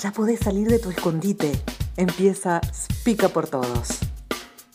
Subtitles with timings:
[0.00, 1.50] Ya podés salir de tu escondite.
[1.96, 2.60] Empieza
[3.04, 3.98] Pica por Todos.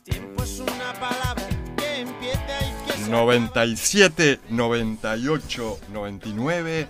[0.03, 6.89] Tiempo es una palabra que empieza y que se 97, 98, 99,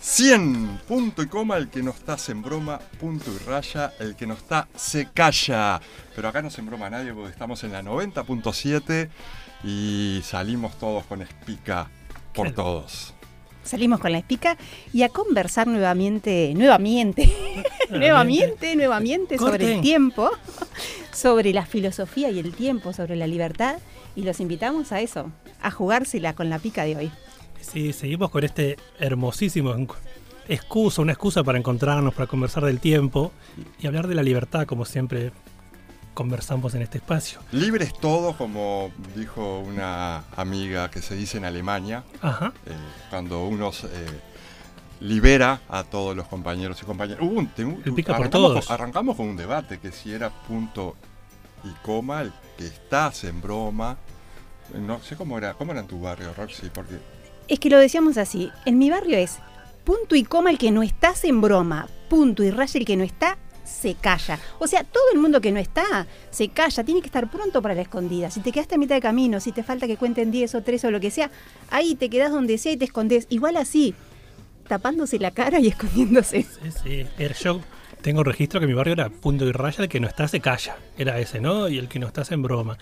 [0.00, 4.26] 100, punto y coma, el que no está se broma, punto y raya, el que
[4.26, 5.78] no está se calla.
[6.14, 9.10] Pero acá no se broma nadie porque estamos en la 90.7
[9.64, 11.90] y salimos todos con espica
[12.32, 13.15] por todos.
[13.66, 14.56] Salimos con la espica
[14.92, 17.32] y a conversar nuevamente, nuevamente,
[17.90, 20.30] nuevamente, nuevamente sobre el tiempo,
[21.12, 23.78] sobre la filosofía y el tiempo, sobre la libertad.
[24.14, 27.10] Y los invitamos a eso, a jugársela con la pica de hoy.
[27.60, 29.74] Sí, seguimos con este hermosísimo
[30.48, 33.32] excusa, una excusa para encontrarnos, para conversar del tiempo
[33.80, 35.32] y hablar de la libertad, como siempre
[36.16, 37.40] conversamos en este espacio.
[37.52, 42.54] Libres todos, como dijo una amiga que se dice en Alemania, Ajá.
[42.64, 42.72] eh,
[43.10, 43.90] cuando uno se, eh,
[45.00, 47.22] libera a todos los compañeros y compañeras.
[47.22, 48.66] Hubo un- pica por arrancamos, todos.
[48.66, 50.96] Con, arrancamos con un debate que si era punto
[51.64, 53.98] y coma, el que estás en broma.
[54.74, 56.98] No sé cómo era, cómo era en tu barrio, Roxy, porque
[57.46, 59.36] Es que lo decíamos así, en mi barrio es
[59.84, 63.04] punto y coma el que no estás en broma, punto y raya el que no
[63.04, 63.36] está,
[63.86, 64.40] se calla.
[64.58, 67.72] O sea, todo el mundo que no está, se calla, tiene que estar pronto para
[67.72, 68.32] la escondida.
[68.32, 70.86] Si te quedaste a mitad de camino, si te falta que cuenten 10 o 3
[70.86, 71.30] o lo que sea,
[71.70, 73.28] ahí te quedás donde sea y te escondes.
[73.30, 73.94] Igual así,
[74.66, 76.42] tapándose la cara y escondiéndose.
[76.42, 77.34] Sí, sí.
[77.40, 77.60] Yo
[78.02, 80.76] tengo registro que mi barrio era punto y raya, el que no está se calla.
[80.98, 81.68] Era ese, ¿no?
[81.68, 82.76] Y el que no está en broma.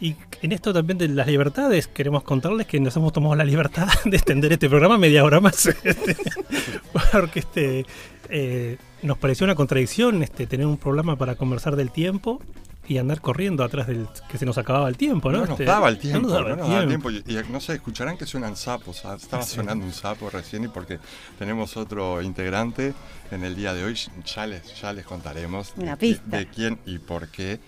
[0.00, 3.88] Y en esto también de las libertades, queremos contarles que nos hemos tomado la libertad
[4.04, 5.66] de extender este programa media hora más.
[5.66, 6.16] este,
[7.12, 7.84] porque este
[8.28, 12.40] eh, nos pareció una contradicción este, tener un programa para conversar del tiempo
[12.86, 15.38] y andar corriendo atrás del que se nos acababa el tiempo, ¿no?
[15.38, 17.10] no, nos Este, daba el tiempo, nos daba no nos daba el tiempo.
[17.10, 19.04] Y, y no sé, escucharán que suenan sapos.
[19.04, 19.56] ah, Estaba Sí.
[19.56, 20.98] sonando un sapo recién y porque
[21.38, 22.94] tenemos otro integrante
[23.30, 26.36] en el día de hoy, ya les, ya les contaremos Una de, pista.
[26.38, 27.58] de quién y por qué.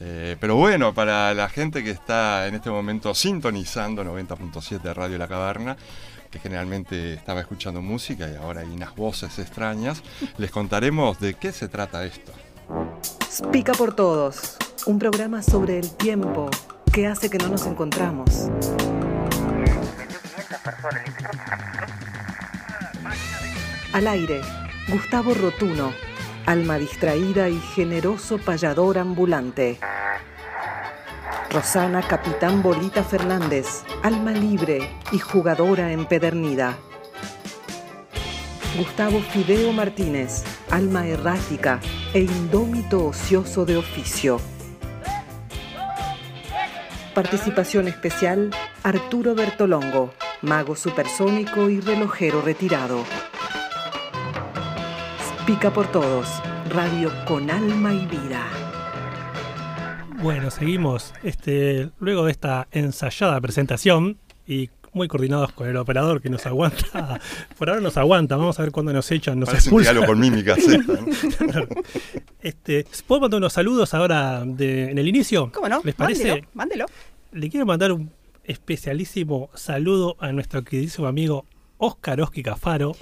[0.00, 5.26] Eh, pero bueno, para la gente que está en este momento sintonizando 90.7 Radio La
[5.26, 5.76] Caverna,
[6.30, 10.02] que generalmente estaba escuchando música y ahora hay unas voces extrañas,
[10.36, 12.32] les contaremos de qué se trata esto.
[13.50, 14.56] Pica por Todos.
[14.86, 16.48] Un programa sobre el tiempo
[16.92, 18.48] que hace que no nos encontramos.
[23.92, 24.40] Al aire,
[24.88, 25.92] Gustavo Rotuno,
[26.48, 29.78] alma distraída y generoso payador ambulante.
[31.50, 36.78] Rosana Capitán Bolita Fernández, alma libre y jugadora empedernida.
[38.78, 41.80] Gustavo Fideo Martínez, alma errática
[42.14, 44.40] e indómito ocioso de oficio.
[47.14, 53.04] Participación especial, Arturo Bertolongo, mago supersónico y relojero retirado.
[55.48, 56.28] Pica por todos,
[56.68, 58.46] radio con alma y vida.
[60.22, 61.14] Bueno, seguimos.
[61.22, 67.18] Este, luego de esta ensayada presentación y muy coordinados con el operador que nos aguanta.
[67.58, 69.94] Por ahora nos aguanta, vamos a ver cuándo nos echan, nos Parece un expulsan.
[69.94, 70.58] diálogo con mímicas.
[72.40, 75.50] Este, ¿Puedo mandar unos saludos ahora de- en el inicio?
[75.52, 75.80] ¿Cómo no?
[75.82, 76.28] ¿Les parece?
[76.28, 76.86] Mándelo, mándelo.
[77.32, 78.12] Le quiero mandar un
[78.44, 81.46] especialísimo saludo a nuestro queridísimo amigo
[81.78, 82.94] Oscar Oski Cafaro,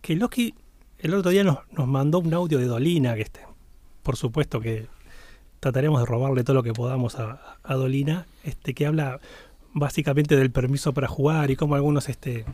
[0.00, 0.54] que el Oski
[1.02, 3.40] el otro día nos, nos mandó un audio de Dolina, que este,
[4.02, 4.86] por supuesto que
[5.60, 9.20] trataremos de robarle todo lo que podamos a, a Dolina, este, que habla
[9.72, 12.44] básicamente del permiso para jugar y cómo algunos, este,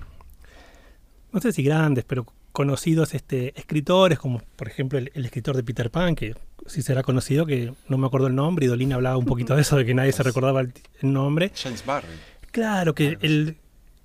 [1.33, 5.63] no sé si grandes, pero conocidos este, escritores, como por ejemplo el, el escritor de
[5.63, 6.35] Peter Pan, que
[6.67, 9.63] si será conocido, que no me acuerdo el nombre, y Dolina hablaba un poquito de
[9.63, 11.53] eso, de que nadie se recordaba el, el nombre.
[11.55, 12.09] James Barry.
[12.51, 13.57] Claro, que él,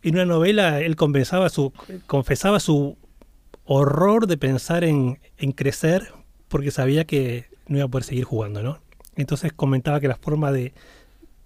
[0.03, 1.73] en una novela él confesaba su,
[2.08, 2.97] confesaba su
[3.74, 6.14] horror de pensar en, en crecer
[6.50, 8.80] porque sabía que no iba a poder seguir jugando, ¿no?
[9.16, 10.74] Entonces comentaba que la forma de,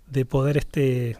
[0.08, 1.18] de poder este,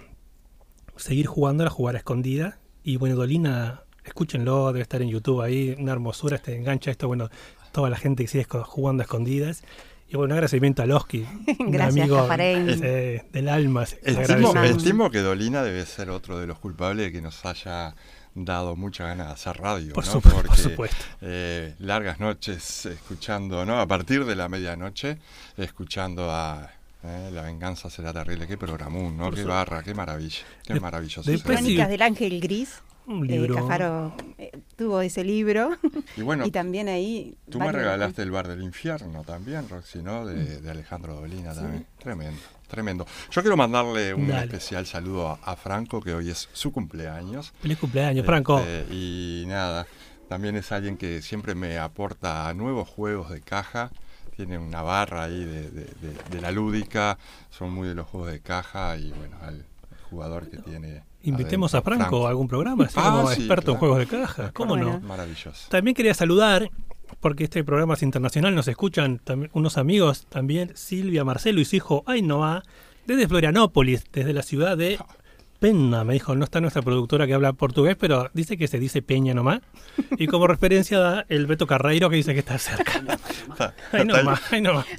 [0.96, 2.58] seguir jugando era jugar a escondida.
[2.84, 7.30] Y bueno, Dolina, escúchenlo, debe estar en YouTube ahí, una hermosura, este engancha esto, bueno,
[7.72, 9.64] toda la gente que sigue jugando a escondidas.
[10.08, 11.24] Y bueno, un agradecimiento a Loski,
[11.60, 13.84] un Gracias, amigo eh, del alma.
[13.84, 17.96] Estimo, estimo que Dolina debe ser otro de los culpables de que nos haya
[18.36, 20.12] dado mucha ganas de hacer radio, Por ¿no?
[20.12, 21.06] supuesto, por Porque, supuesto.
[21.22, 23.80] eh, largas noches escuchando, ¿no?
[23.80, 25.18] A partir de la medianoche,
[25.58, 26.70] escuchando a
[27.04, 28.48] eh, La venganza será terrible.
[28.48, 29.26] Qué programón, ¿no?
[29.26, 30.44] Por qué su- barra, qué maravilloso.
[30.66, 31.24] Qué De- maravilloso.
[31.24, 31.40] sí.
[31.40, 32.82] Crónicas del Ángel Gris.
[33.08, 33.54] Un Eh, libro.
[33.56, 35.78] Cafaro eh, tuvo ese libro
[36.18, 37.38] Y bueno, y también ahí.
[37.52, 40.26] tú me regalaste El Bar del Infierno también, Roxy, ¿no?
[40.26, 41.86] De, de Alejandro Dolina también.
[42.00, 43.06] Tremendo, tremendo.
[43.32, 44.44] Yo quiero mandarle un Dale.
[44.46, 47.54] especial saludo a, a Franco, que hoy es su cumpleaños.
[47.62, 48.60] Feliz cumpleaños, Franco.
[48.60, 49.86] Este, y nada,
[50.30, 53.92] también es alguien que siempre me aporta nuevos juegos de caja.
[54.36, 57.18] Tiene una barra ahí de, de- de- de la lúdica,
[57.52, 59.66] son muy de los juegos de caja y bueno, al
[60.10, 61.04] jugador que tiene.
[61.24, 64.52] Invitemos a Franco a algún programa, así Ah, como sí, experto en juegos de caja.
[64.52, 65.00] ¿Cómo Bueno.
[65.00, 65.08] no?
[65.08, 65.70] Maravilloso.
[65.70, 66.70] También quería saludar,
[67.20, 69.22] porque este programa es internacional, nos escuchan
[69.54, 72.64] unos amigos, también Silvia, Marcelo y su hijo Ainhoa,
[73.06, 75.00] desde Florianópolis, desde la ciudad de
[75.66, 76.04] Penna.
[76.04, 79.34] Me dijo, no está nuestra productora que habla portugués, pero dice que se dice Peña
[79.34, 79.62] nomás.
[80.18, 83.02] Y como referencia da el Beto Carreiro que dice que está cerca.
[83.50, 83.74] Está-
[84.04, 84.42] nomás.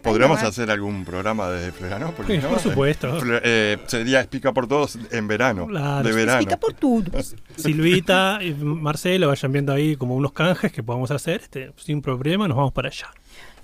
[0.03, 2.49] Podríamos Ay, no, hacer algún programa desde Florianópolis, Sí, ¿no?
[2.49, 3.19] por supuesto.
[3.45, 5.67] Eh, sería Explica por Todos en verano.
[5.69, 6.09] Claro.
[6.09, 6.41] de verano.
[6.41, 7.37] Explica por todos.
[7.57, 11.41] Silvita y Marcelo vayan viendo ahí como unos canjes que podamos hacer.
[11.43, 13.07] Este, sin problema, nos vamos para allá.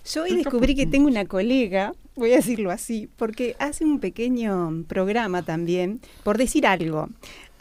[0.05, 4.85] Yo hoy descubrí que tengo una colega, voy a decirlo así, porque hace un pequeño
[4.89, 7.09] programa también por decir algo.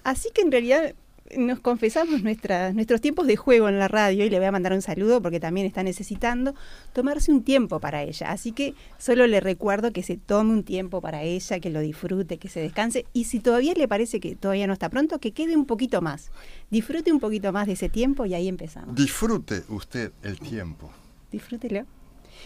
[0.03, 0.95] Así que en realidad
[1.37, 4.73] nos confesamos nuestras, nuestros tiempos de juego en la radio y le voy a mandar
[4.73, 6.53] un saludo porque también está necesitando
[6.93, 8.31] tomarse un tiempo para ella.
[8.31, 12.37] Así que solo le recuerdo que se tome un tiempo para ella, que lo disfrute,
[12.37, 15.55] que se descanse y si todavía le parece que todavía no está pronto, que quede
[15.55, 16.31] un poquito más.
[16.69, 18.95] Disfrute un poquito más de ese tiempo y ahí empezamos.
[18.95, 20.91] Disfrute usted el tiempo.
[21.31, 21.85] Disfrútelo.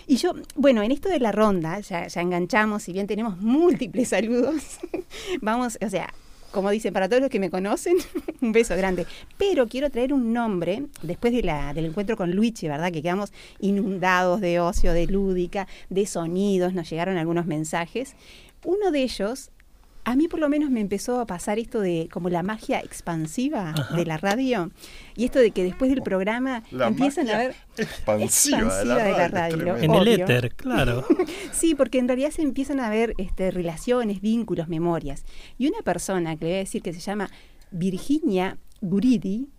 [0.08, 4.10] Y yo, bueno, en esto de la ronda, ya, ya enganchamos, si bien tenemos múltiples
[4.10, 4.80] saludos,
[5.42, 6.14] vamos, o sea,
[6.56, 7.98] como dicen, para todos los que me conocen,
[8.42, 9.06] un beso grande.
[9.38, 12.94] Pero quiero traer un nombre, después de la, del encuentro con Luigi, ¿verdad?
[12.94, 18.16] Que quedamos inundados de ocio, de lúdica, de sonidos, nos llegaron algunos mensajes.
[18.64, 19.52] Uno de ellos,
[20.06, 23.72] a mí por lo menos me empezó a pasar esto de como la magia expansiva
[23.72, 23.96] Ajá.
[23.96, 24.72] de la radio,
[25.16, 28.86] y esto de que después del programa La empiezan a magia ver expansiva, expansiva de
[28.86, 29.78] la de la radio.
[29.78, 31.06] En el éter, claro.
[31.52, 35.26] Sí, porque en realidad se empiezan a ver este, relaciones, vínculos, memorias.
[35.58, 37.30] Y una persona que le voy a decir que se llama
[37.72, 39.50] Virginia Guridi,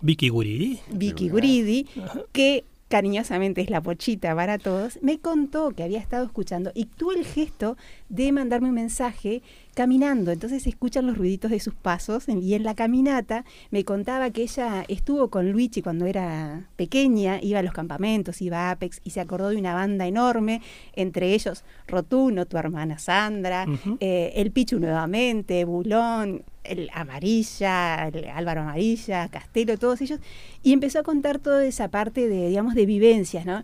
[0.00, 0.80] Vicky Guridi.
[0.90, 1.28] Vicky.
[1.28, 1.86] Guridi,
[2.32, 7.12] que cariñosamente es la pochita para todos, me contó que había estado escuchando y tuvo
[7.12, 7.76] el gesto
[8.08, 9.42] de mandarme un mensaje
[9.76, 10.32] caminando.
[10.32, 14.42] Entonces se escuchan los ruiditos de sus pasos y en la caminata me contaba que
[14.42, 19.10] ella estuvo con Luigi cuando era pequeña, iba a los campamentos, iba a Apex y
[19.10, 20.62] se acordó de una banda enorme,
[20.94, 23.66] entre ellos Rotuno, tu hermana Sandra,
[24.00, 30.20] eh, el Pichu nuevamente, Bulón, el Amarilla, el Álvaro Amarilla, Castelo, todos ellos,
[30.62, 33.62] y empezó a contar toda esa parte de, digamos, de vivencias, ¿no?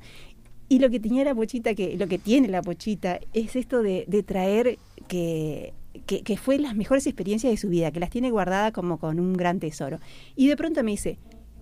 [0.68, 4.04] Y lo que tenía la pochita, que lo que tiene la pochita, es esto de,
[4.08, 5.72] de traer que,
[6.06, 9.20] que, que fue las mejores experiencias de su vida, que las tiene guardadas como con
[9.20, 9.98] un gran tesoro.
[10.36, 11.18] Y de pronto me dice,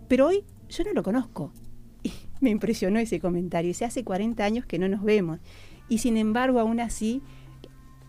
[0.09, 1.53] pero hoy yo no lo conozco.
[2.03, 3.69] Y me impresionó ese comentario.
[3.69, 5.41] Dice, hace 40 años que no nos vemos.
[5.88, 7.21] Y sin embargo, aún así,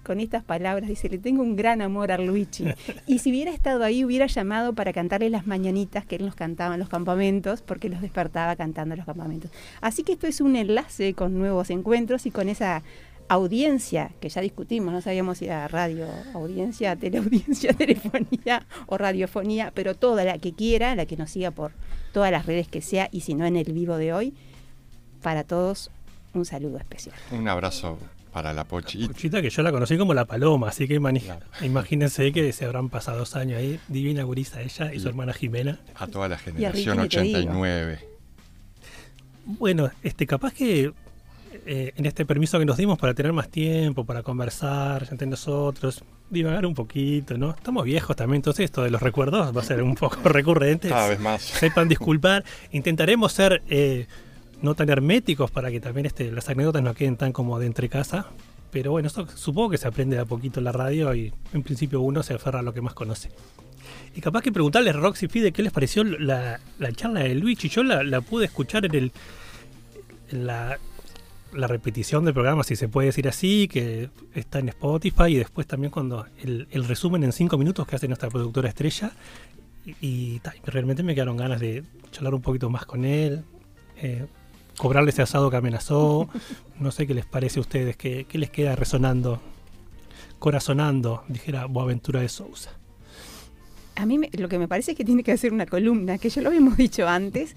[0.03, 2.65] con estas palabras, dice, le tengo un gran amor a Luigi.
[3.07, 6.75] Y si hubiera estado ahí, hubiera llamado para cantarle las mañanitas que él nos cantaba
[6.75, 9.51] en los campamentos, porque los despertaba cantando en los campamentos.
[9.81, 12.83] Así que esto es un enlace con nuevos encuentros y con esa
[13.33, 19.95] audiencia que ya discutimos, no sabíamos si era radio, audiencia, teleaudiencia, telefonía o radiofonía, pero
[19.95, 21.71] toda la que quiera, la que nos siga por
[22.13, 24.33] todas las redes que sea y si no en el vivo de hoy,
[25.21, 25.91] para todos
[26.33, 27.15] un saludo especial.
[27.31, 27.97] Un abrazo
[28.33, 29.03] para la Pochi.
[29.03, 31.45] Y- Cuchita que yo la conocí como la paloma, así que Claro.
[31.61, 33.79] imagínense que se habrán pasado dos años ahí.
[33.87, 35.79] Divina gurisa ella y su hermana Jimena.
[35.95, 37.51] a toda la generación Ricky ni te digo.
[37.51, 37.99] 89.
[39.45, 40.93] Bueno, este capaz que
[41.65, 46.03] eh, en este permiso que nos dimos para tener más tiempo, para conversar entre nosotros,
[46.29, 47.51] divagar un poquito, ¿no?
[47.51, 50.89] Estamos viejos también, entonces esto de los recuerdos va a ser un poco recurrente.
[50.89, 51.41] Cada vez más.
[51.41, 52.43] Sepan disculpar.
[52.71, 54.07] Intentaremos ser eh,
[54.61, 57.89] no tan herméticos para que también este, las anécdotas no queden tan como de entre
[57.89, 58.27] casa.
[58.71, 62.01] Pero bueno, esto supongo que se aprende de a poquito la radio y en principio
[62.01, 63.29] uno se aferra a lo que más conoce.
[64.15, 67.69] Y capaz que preguntarle a Roxy Fide qué les pareció la, la charla de Luigi.
[67.69, 69.11] Yo la, la pude escuchar en el
[70.31, 70.79] en la,
[71.53, 75.67] la repetición del programa, si se puede decir así, que está en Spotify y después
[75.67, 79.11] también cuando el, el resumen en cinco minutos que hace nuestra productora estrella.
[79.99, 83.43] Y, realmente me quedaron ganas de charlar un poquito más con él,
[83.97, 84.27] eh,
[84.77, 86.29] cobrarle ese asado que amenazó.
[86.79, 89.39] No sé qué les parece a ustedes, qué, qué les queda resonando,
[90.39, 92.71] corazonando, dijera Boaventura de Sousa.
[93.95, 96.29] A mí me- lo que me parece es que tiene que hacer una columna, que
[96.29, 97.55] ya lo habíamos dicho antes,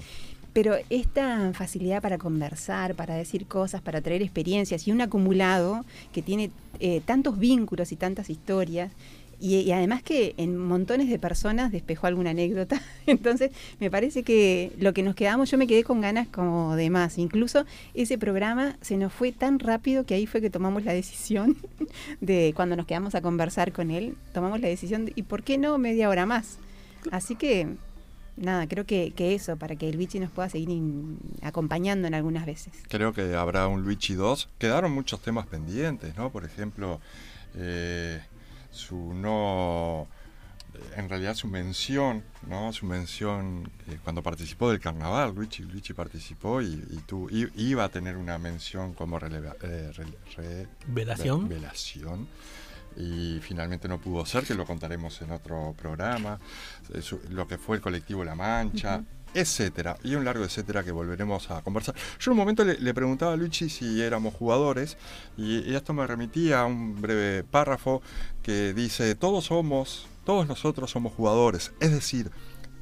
[0.54, 6.22] pero esta facilidad para conversar, para decir cosas, para traer experiencias y un acumulado que
[6.22, 8.92] tiene eh, tantos vínculos y tantas historias.
[9.40, 12.80] Y, y además que en montones de personas despejó alguna anécdota.
[13.06, 16.88] Entonces, me parece que lo que nos quedamos, yo me quedé con ganas como de
[16.88, 17.18] más.
[17.18, 21.56] Incluso ese programa se nos fue tan rápido que ahí fue que tomamos la decisión
[22.20, 25.58] de cuando nos quedamos a conversar con él, tomamos la decisión de, ¿y por qué
[25.58, 26.58] no media hora más?
[27.10, 27.76] Así que
[28.36, 32.14] nada, creo que, que eso, para que el Luigi nos pueda seguir in- acompañando en
[32.14, 32.72] algunas veces.
[32.88, 34.48] Creo que habrá un Luigi 2.
[34.58, 36.30] Quedaron muchos temas pendientes, ¿no?
[36.30, 37.00] Por ejemplo,
[37.56, 38.20] eh,
[38.70, 40.06] su no.
[40.96, 42.72] En realidad su mención, ¿no?
[42.72, 47.84] Su mención eh, cuando participó del carnaval, Luigi, Luigi participó y, y tu- i- iba
[47.84, 49.92] a tener una mención como releva- eh,
[50.36, 51.48] re- Velación.
[51.48, 52.26] ve- velación.
[52.96, 56.38] Y finalmente no pudo ser, que lo contaremos en otro programa.
[56.92, 59.02] eh, lo que fue el colectivo La Mancha,
[59.34, 59.96] etcétera.
[60.04, 61.94] Y un largo etcétera que volveremos a conversar.
[62.18, 64.96] Yo en un momento le, le preguntaba a Luchi si éramos jugadores
[65.36, 68.00] y, y esto me remitía a un breve párrafo
[68.42, 71.72] que dice, todos somos, todos nosotros somos jugadores.
[71.80, 72.30] Es decir,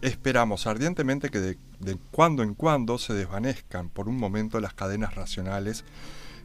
[0.03, 5.15] esperamos ardientemente que de, de cuando en cuando se desvanezcan por un momento las cadenas
[5.15, 5.85] racionales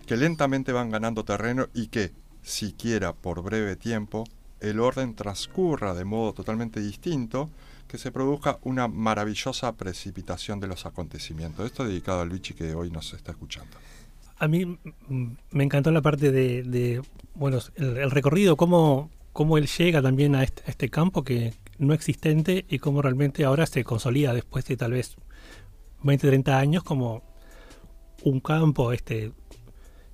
[0.06, 2.14] que lentamente van ganando terreno y que,
[2.48, 4.24] siquiera por breve tiempo,
[4.62, 7.50] el orden transcurra de modo totalmente distinto,
[7.88, 11.66] que se produzca una maravillosa precipitación de los acontecimientos.
[11.66, 13.78] Esto dedicado a Luigi que hoy nos está escuchando.
[14.40, 14.78] A mí
[15.52, 17.02] me encantó la parte de,
[17.36, 21.54] bueno, el, el recorrido, cómo, cómo él llega también a este, a este campo que
[21.78, 25.16] no existente y cómo realmente ahora se consolida después de tal vez
[26.04, 27.24] 20, 30 años como
[28.24, 29.32] un campo este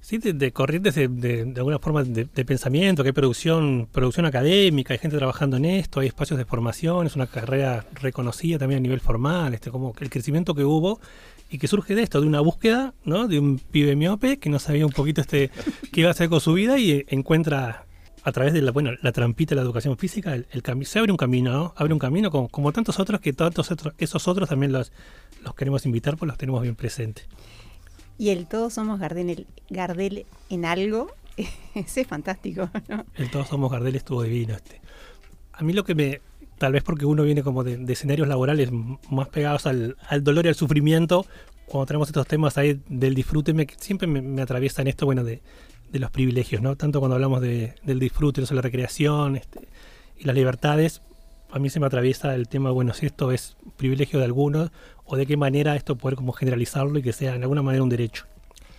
[0.04, 5.00] sí, de, corrientes de, de- alguna forma de, pensamiento, que hay producción, producción académica, hay
[5.00, 9.00] gente trabajando en esto, hay espacios de formación, es una carrera reconocida también a nivel
[9.00, 11.00] formal, este como el crecimiento que hubo
[11.50, 13.28] y que surge de esto, de una búsqueda, ¿no?
[13.28, 15.50] De un pibe miope que no sabía un poquito este
[15.92, 17.86] qué iba a hacer con su vida y encuentra
[18.26, 21.12] a través de la, bueno, la trampita de la educación física, el, el se abre
[21.12, 21.74] un camino, ¿no?
[21.78, 24.92] Abre un camino como, como tantos otros que tantos otros, esos otros también los,
[25.44, 27.28] los queremos invitar, pues los tenemos bien presentes.
[28.18, 31.12] Y el todos somos Gardel, Gardel en algo,
[31.76, 33.06] ese es fantástico, ¿no?
[33.16, 34.56] El Todos Somos Gardel estuvo divino.
[34.56, 34.82] Este.
[35.54, 36.22] A mí lo que me.
[36.58, 38.70] Tal vez porque uno viene como de, de escenarios laborales
[39.10, 41.26] más pegados al, al dolor y al sufrimiento,
[41.66, 45.42] cuando tenemos estos temas ahí del disfrute, me, siempre me, me atraviesan esto, bueno, de,
[45.92, 46.78] de los privilegios, ¿no?
[46.78, 49.68] Tanto cuando hablamos de, del disfrute, no la recreación este,
[50.18, 51.02] y las libertades,
[51.52, 54.72] a mí se me atraviesa el tema, bueno, si esto es privilegio de algunos
[55.06, 57.90] o de qué manera esto poder como generalizarlo y que sea de alguna manera un
[57.90, 58.26] derecho.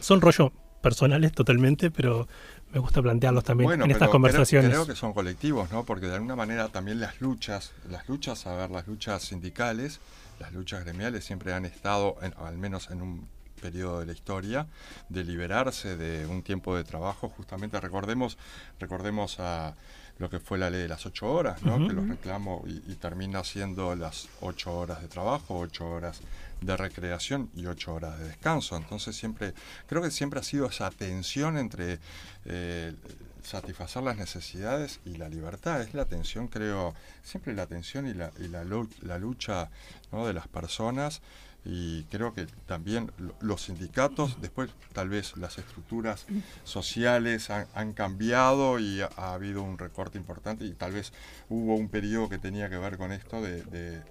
[0.00, 0.50] Son rollos
[0.80, 2.28] personales totalmente, pero
[2.72, 4.70] me gusta plantearlos también en estas conversaciones.
[4.70, 5.84] Creo, creo que son colectivos, ¿no?
[5.84, 10.00] Porque de alguna manera también las luchas, las luchas, a ver, las luchas sindicales,
[10.40, 13.28] las luchas gremiales siempre han estado, en- al menos en un
[13.62, 14.66] periodo de la historia,
[15.08, 17.30] de liberarse de un tiempo de trabajo.
[17.30, 18.36] Justamente recordemos,
[18.78, 19.74] recordemos a
[20.18, 21.88] lo que fue la ley de las ocho horas, ¿no?
[21.88, 26.20] Que los reclamo y, y termina siendo las ocho horas de trabajo, ocho horas
[26.60, 28.76] de recreación y ocho horas de descanso.
[28.76, 29.54] Entonces siempre,
[29.86, 31.98] creo que siempre ha sido esa tensión entre
[32.44, 32.94] eh,
[33.42, 35.82] satisfacer las necesidades y la libertad.
[35.82, 38.64] Es la tensión, creo, siempre la tensión y la, y la,
[39.02, 39.70] la lucha
[40.12, 40.26] ¿no?
[40.26, 41.20] de las personas.
[41.66, 46.26] Y creo que también lo- los sindicatos, después tal vez las estructuras
[46.64, 51.12] sociales han, cambiado y ha, ha habido un recorte importante y tal vez
[51.48, 54.02] hubo un periodo que tenía que ver con esto de, de-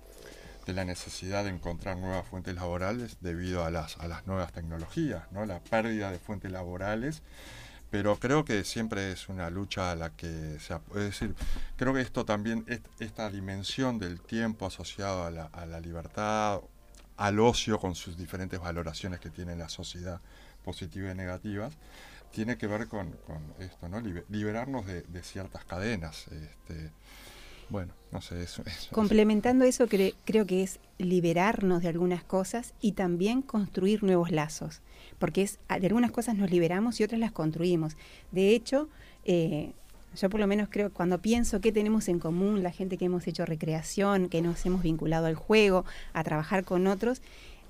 [0.66, 5.30] de la necesidad de encontrar nuevas fuentes laborales debido a las, a las nuevas tecnologías,
[5.34, 5.46] ¿no?
[5.46, 7.22] la pérdida de fuentes laborales.
[7.92, 10.74] Pero creo que siempre es una lucha a la que se...
[10.96, 11.36] Es decir,
[11.76, 16.62] creo que esto también, est- esta dimensión del tiempo asociado a la, a la libertad,
[17.18, 20.20] al ocio con sus diferentes valoraciones que tiene la sociedad,
[20.64, 21.74] positivas y negativas,
[22.32, 23.16] tiene que ver con,
[23.60, 24.00] esto, ¿no?
[24.02, 26.28] Libe- liberarnos de, ciertas cadenas.
[26.30, 26.90] Este,
[27.70, 28.64] bueno, no sé, eso.
[28.66, 34.32] eso- Complementando eso, cre- creo que es liberarnos de algunas cosas y también construir nuevos
[34.32, 34.82] lazos,
[35.20, 37.96] porque es de algunas cosas nos liberamos y otras las construimos.
[38.32, 38.90] De hecho,
[39.26, 39.74] eh,
[40.16, 43.28] yo por lo menos creo cuando pienso qué tenemos en común, la gente que hemos
[43.28, 47.22] hecho recreación, que nos hemos vinculado al juego, a trabajar con otros,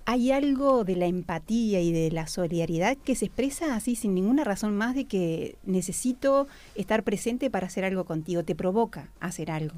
[0.06, 4.44] hay algo de la empatía y de la solidaridad que se expresa así sin ninguna
[4.44, 9.76] razón más de que necesito estar presente para hacer algo contigo, te provoca hacer algo.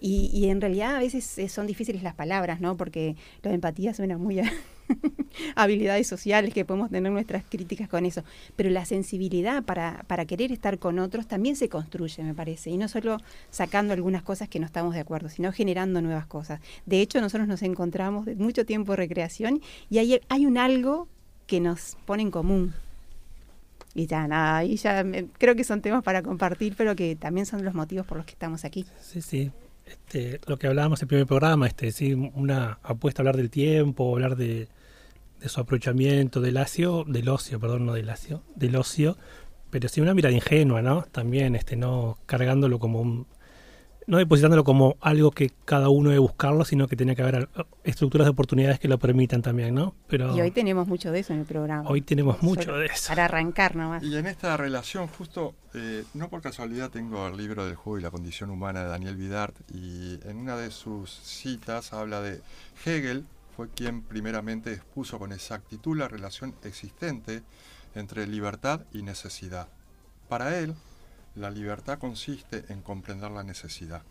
[0.00, 2.76] Y, y en realidad a veces eh, son difíciles las palabras, ¿no?
[2.76, 4.52] Porque la empatía suena muy a
[5.56, 8.22] habilidades sociales que podemos tener nuestras críticas con eso.
[8.56, 12.70] Pero la sensibilidad para, para querer estar con otros también se construye, me parece.
[12.70, 13.18] Y no solo
[13.50, 16.60] sacando algunas cosas que no estamos de acuerdo, sino generando nuevas cosas.
[16.86, 19.60] De hecho, nosotros nos encontramos de mucho tiempo de recreación
[19.90, 21.08] y hay, hay un algo
[21.46, 22.74] que nos pone en común.
[23.94, 25.04] Y ya, nada, ahí ya
[25.38, 28.32] creo que son temas para compartir, pero que también son los motivos por los que
[28.32, 28.84] estamos aquí.
[29.00, 29.52] Sí, sí.
[29.86, 33.50] Este, lo que hablábamos en el primer programa, este, sí, una apuesta a hablar del
[33.50, 34.66] tiempo, hablar de,
[35.44, 39.18] de su aprovechamiento, del ocio, del ocio, perdón, no del ocio, del ocio,
[39.68, 41.02] pero sí una mirada ingenua, ¿no?
[41.02, 43.26] También, este, no cargándolo como un,
[44.06, 47.50] no depositándolo como algo que cada uno debe buscarlo, sino que tiene que haber
[47.82, 49.94] estructuras de oportunidades que lo permitan también, ¿no?
[50.08, 51.90] Pero Y hoy tenemos mucho de eso en el programa.
[51.90, 53.08] hoy tenemos mucho de eso.
[53.08, 54.02] Para arrancar nomás.
[54.02, 58.02] Y en esta relación, justo, eh, no por casualidad tengo el libro del juego y
[58.02, 62.40] la condición humana de Daniel Vidart, y en una de sus citas habla de
[62.86, 67.42] Hegel, fue quien primeramente expuso con exactitud la relación existente
[67.94, 69.68] entre libertad y necesidad.
[70.28, 70.74] Para él,
[71.36, 74.02] la libertad consiste en comprender la necesidad.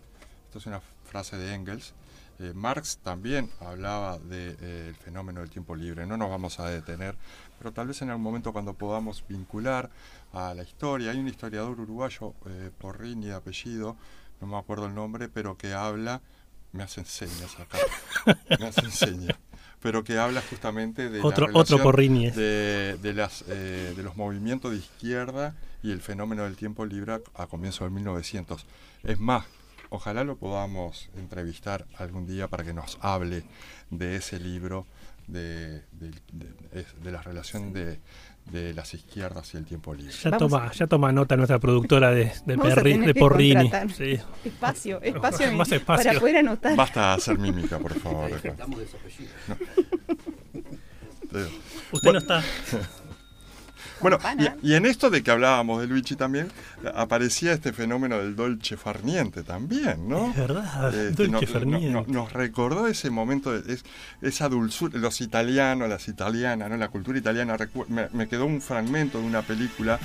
[0.45, 1.93] Esto es una frase de Engels.
[2.39, 6.05] Eh, Marx también hablaba del fenómeno del tiempo libre.
[6.05, 7.15] No nos vamos a detener,
[7.57, 9.89] pero tal vez en algún momento cuando podamos vincular
[10.31, 11.11] a la historia.
[11.11, 13.97] Hay un historiador uruguayo, eh, Porrini de apellido,
[14.41, 16.21] no me acuerdo el nombre, pero que habla,
[16.73, 17.77] me hace señas acá,
[18.59, 19.37] me hace señas,
[19.81, 21.77] pero que habla justamente de Otro- la otro
[22.35, 27.13] de, de las, eh, de los movimientos de izquierda y el fenómeno del tiempo libre
[27.13, 28.65] a, a comienzos del 1900.
[29.03, 29.45] Es más,
[29.89, 33.43] ojalá lo podamos entrevistar algún día para que nos hable
[33.89, 34.85] de ese libro,
[35.27, 37.99] de, de, de- de la relación de,
[38.51, 40.13] de las izquierdas y el tiempo libre.
[40.13, 43.71] Ya Vamos toma, ya toma nota nuestra productora de, Perri- Porrini.
[43.95, 44.19] Sí.
[44.45, 46.05] Espacio, espacio, Más espacio.
[46.09, 46.75] para poder anotar.
[46.75, 48.29] Basta hacer mímica, por favor.
[51.35, 51.47] Eh,
[51.91, 52.43] Usted no está.
[54.03, 54.19] Bueno,
[54.61, 56.51] y, y en esto de que hablábamos de Luigi también,
[56.93, 60.29] aparecía este fenómeno del dolce farniente también, ¿no?
[60.29, 61.89] Es verdad, Este, Dolce no- Farniente.
[61.89, 63.83] no- no- nos recordó ese momento, de- es-
[64.21, 66.77] esa dulzura, los italianos, las italianas, ¿no?
[66.77, 67.57] la cultura italiana.
[67.57, 69.99] recu- Me, me quedó un fragmento de una película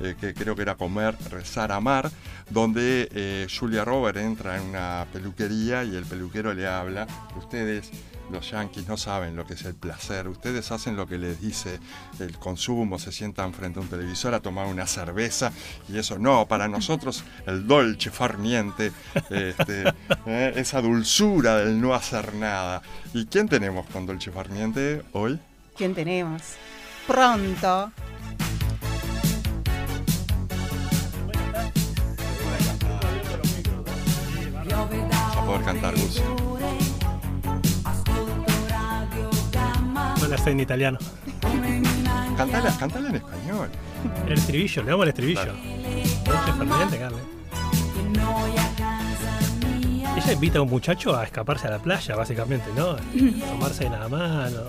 [0.00, 2.10] eh, que creo que era Comer, Rezar, Amar,
[2.50, 7.06] donde eh, Julia Roberts entra en una peluquería y el peluquero le habla,
[7.38, 7.90] ustedes...
[8.30, 10.28] Los yanquis no saben lo que es el placer.
[10.28, 11.78] Ustedes hacen lo que les dice
[12.18, 15.52] el consumo, se sientan frente a un televisor a tomar una cerveza
[15.88, 18.92] y eso no, para nosotros el dolce farniente,
[19.30, 19.84] este,
[20.26, 22.82] eh, esa dulzura del no hacer nada.
[23.12, 25.38] ¿Y quién tenemos con dolce farniente hoy?
[25.76, 26.42] ¿Quién tenemos?
[27.06, 27.92] Pronto.
[35.10, 36.22] Vas a poder cantar, Gus.
[40.36, 40.98] La sé en italiano.
[42.36, 43.68] Cantala, cantala en español.
[44.26, 45.52] El estribillo, le damos el estribillo.
[50.16, 52.96] Ella invita a un muchacho a escaparse a la playa, básicamente, ¿no?
[53.48, 54.60] Tomarse de la mano,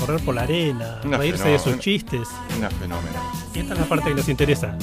[0.00, 1.82] correr por la arena, Una reírse de sus fenómeno.
[1.82, 2.28] chistes.
[2.56, 3.20] Una fenómena.
[3.54, 4.76] Y esta es la parte que nos interesa.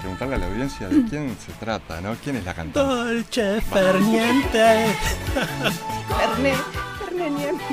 [0.00, 2.14] Preguntarle a la audiencia de quién se trata, ¿no?
[2.22, 2.78] ¿Quién es la cantante?
[2.78, 4.86] Dolce Farniente.
[6.08, 6.56] Fernet.
[7.04, 7.64] Fernet niente.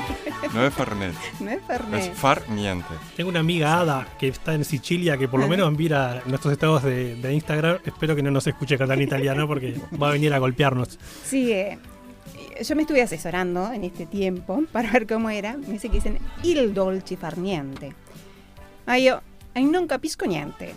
[0.52, 2.02] No es Fernet, No es Fernet.
[2.12, 2.94] es Farniente.
[3.16, 6.82] Tengo una amiga Ada que está en Sicilia que por lo menos mira nuestros estados
[6.82, 7.78] de, de Instagram.
[7.84, 10.98] Espero que no nos escuche cantar en italiano porque va a venir a golpearnos.
[11.24, 11.78] Sí, eh,
[12.62, 15.56] yo me estuve asesorando en este tiempo para ver cómo era.
[15.56, 17.92] Me dice que dicen il dolce far niente.
[18.86, 18.96] Ma
[19.54, 20.74] io eh, non capisco niente.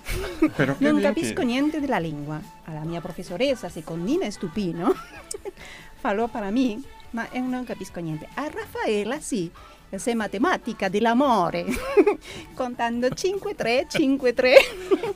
[0.56, 2.40] Pero qué Non capisco que- niente della lingua.
[2.66, 4.94] Alla mia professoressa secondina Stupino
[6.00, 8.28] falò para mí, ma eh, non capisco niente.
[8.36, 9.50] A Raffaella sì,
[9.96, 11.66] sé matematica dell'amore,
[12.54, 14.54] contando 5-3, 5-3.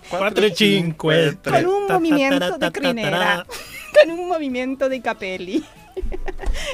[0.10, 3.46] 4 5 con un movimiento de crinera,
[4.02, 5.64] con un movimiento de capelli.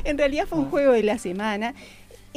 [0.04, 1.74] en realidad fue un juego de la semana.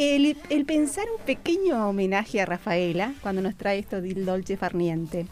[0.02, 5.26] El, pensar un pequeño homenaje a Rafaela cuando nos trae esto del Dolce Farniente.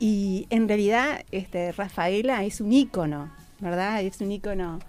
[0.00, 4.02] Y en realidad este, Rafaela es un ícono, ¿verdad?
[4.02, 4.80] Es un ícono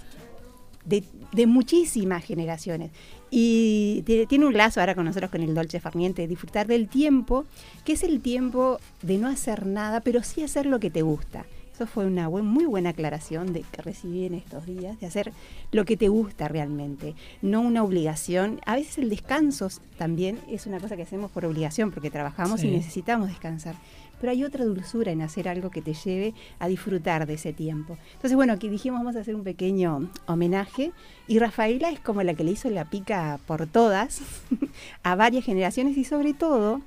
[0.84, 1.06] de,
[1.48, 2.92] muchísimas generaciones.
[3.32, 7.46] Y tiene un lazo ahora con nosotros con el Dolce Farniente, disfrutar del tiempo,
[7.86, 11.46] que es el tiempo de no hacer nada, pero sí hacer lo que te gusta.
[11.84, 15.34] Eso fue una buen- muy buena aclaración de que recibí en estos días, de hacer
[15.74, 18.62] lo que te gusta realmente, no una obligación.
[18.66, 19.68] A veces el descanso
[19.98, 22.70] también es una cosa que hacemos por obligación, porque trabajamos Sí.
[22.70, 23.76] y necesitamos descansar.
[24.22, 27.98] Pero hay otra dulzura en hacer algo que te lleve a disfrutar de ese tiempo.
[28.14, 30.94] Entonces, bueno, aquí dijimos vamos a hacer un pequeño homenaje.
[31.28, 34.22] Y Rafaela es como la que le hizo la pica por todas,
[35.04, 36.80] a varias generaciones y sobre todo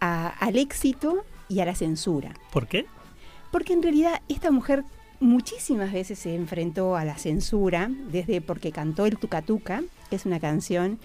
[0.00, 2.34] a- al éxito y a la censura.
[2.52, 2.86] ¿Por qué?
[3.54, 4.82] Porque en realidad esta mujer
[5.20, 10.40] muchísimas veces se enfrentó a la censura, desde porque cantó el Tucatuca, que es una
[10.40, 10.98] canción.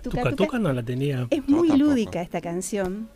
[0.00, 1.26] Tuca Tuca no la tenía.
[1.30, 3.08] Es muy lúdica esta canción.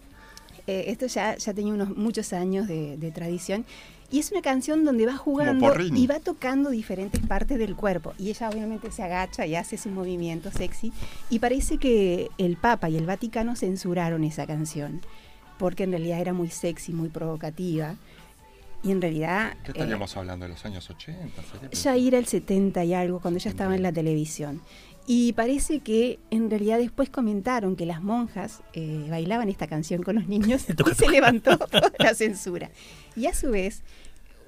[0.67, 3.65] Eh, esto ya, ya tenía unos muchos años de, de tradición.
[4.11, 8.13] Y es una canción donde va jugando y va tocando diferentes partes del cuerpo.
[8.19, 10.93] Y ella obviamente se agacha y hace su movimiento sexy.
[11.31, 15.01] Y parece que el Papa y el Vaticano censuraron esa canción.
[15.61, 17.95] Porque en realidad era muy sexy, muy provocativa.
[18.83, 19.55] Y en realidad...
[19.64, 21.42] ¿Qué eh, estaríamos hablando de los años 80?
[21.42, 21.71] sería?
[21.71, 24.61] ya ir al 70 y algo, cuando ya estaba en la televisión.
[25.07, 30.14] Y parece que en realidad después comentaron que las monjas eh, bailaban esta canción con
[30.14, 32.71] los niños y se levantó toda la censura.
[33.16, 33.83] Y a su vez,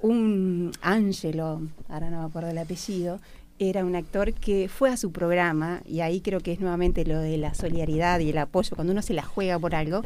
[0.01, 3.21] un Ángelo, ahora no me acuerdo el apellido,
[3.59, 7.21] era un actor que fue a su programa, y ahí creo que es nuevamente lo
[7.21, 10.03] de la solidaridad y el apoyo, cuando uno se la juega por algo,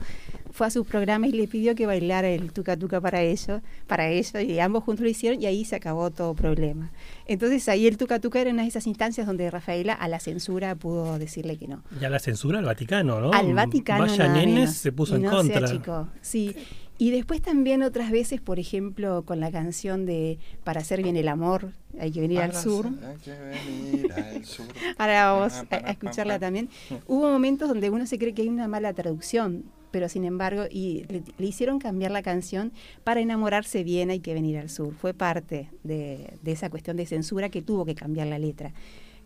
[0.50, 4.08] fue a su programa y le pidió que bailara el tuca tuca para ellos, para
[4.08, 6.90] ellos, y ambos juntos lo hicieron y ahí se acabó todo problema.
[7.26, 10.74] Entonces ahí el tuca tuca era una de esas instancias donde Rafaela a la censura
[10.74, 11.82] pudo decirle que no.
[12.00, 13.32] Ya la censura al Vaticano, ¿no?
[13.32, 14.74] Al Vaticano Vaya nada nenes menos.
[14.74, 15.66] se puso Y en no se contra.
[15.68, 16.54] achicó, sí.
[17.00, 21.28] Y después también otras veces, por ejemplo, con la canción de Para hacer bien el
[21.28, 22.86] amor, hay que venir al sur.
[23.24, 24.66] que venir al sur.
[24.98, 26.68] Ahora vamos a, Para, a escucharla también.
[27.06, 31.04] Hubo momentos donde uno se cree que hay una mala traducción, pero sin embargo, y
[31.08, 32.72] le, hicieron cambiar la canción
[33.04, 34.94] para enamorarse bien hay que venir al sur.
[34.94, 38.72] Fue parte de, de esa cuestión de censura que tuvo que cambiar la letra.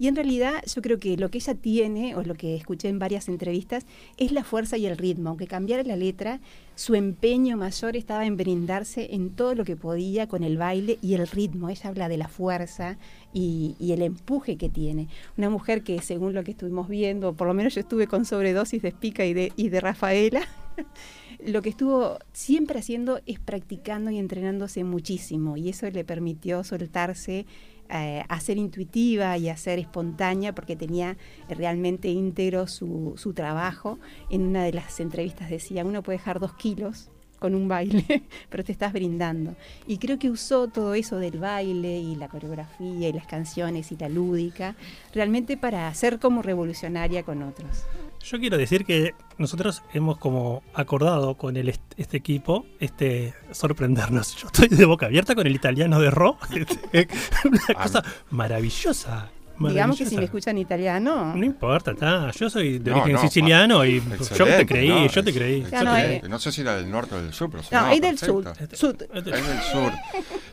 [0.03, 2.99] Y en realidad yo creo que lo que ella tiene, o lo que escuché en
[2.99, 3.87] varias entrevistas,
[4.17, 5.29] es la fuerza y el ritmo.
[5.29, 6.41] Aunque cambiara la letra,
[6.75, 11.15] su empeño mayor estaba en brindarse en todo lo que podía con el baile y
[11.15, 11.69] el ritmo.
[11.69, 12.99] Ella habla de la fuerza
[13.33, 15.07] y, el empuje que tiene.
[15.39, 18.83] Una mujer que, según lo que estuvimos viendo, por lo menos yo estuve con sobredosis
[18.83, 20.43] de Spica y de Rafaela,
[21.47, 27.47] lo que estuvo siempre haciendo es practicando y entrenándose muchísimo y eso le permitió soltarse
[27.95, 33.35] eh, a ser intuitiva y a ser espontánea porque tenía eh, realmente íntegro su, su
[33.35, 33.99] trabajo.
[34.31, 37.11] En una de las entrevistas decía, uno puede dejar dos kilos
[37.43, 39.57] con un baile, pero te estás brindando.
[39.87, 43.97] Y creo que usó todo eso del baile y la coreografía y las canciones y
[43.97, 44.77] la lúdica
[45.13, 47.85] realmente para ser como revolucionaria con otros.
[48.25, 54.37] Yo quiero decir que nosotros hemos como acordado con el, est- este equipo este sorprendernos.
[54.37, 56.39] Yo estoy de boca abierta con el italiano de Ro.
[57.45, 59.31] Una cosa maravillosa.
[59.59, 62.33] Digamos que si me escuchan italiano, No importa, está.
[62.33, 65.33] Yo soy de No, origen no, siciliano y Excelente, yo te creí, no, yo te
[65.33, 65.63] creí.
[65.71, 66.27] Ya, no, excelente.
[66.27, 66.29] eh.
[66.29, 68.43] No sé si era del norte o del sur, pero no, es del sur.
[68.73, 68.97] sur.
[69.15, 69.35] Es del
[69.71, 69.93] sur.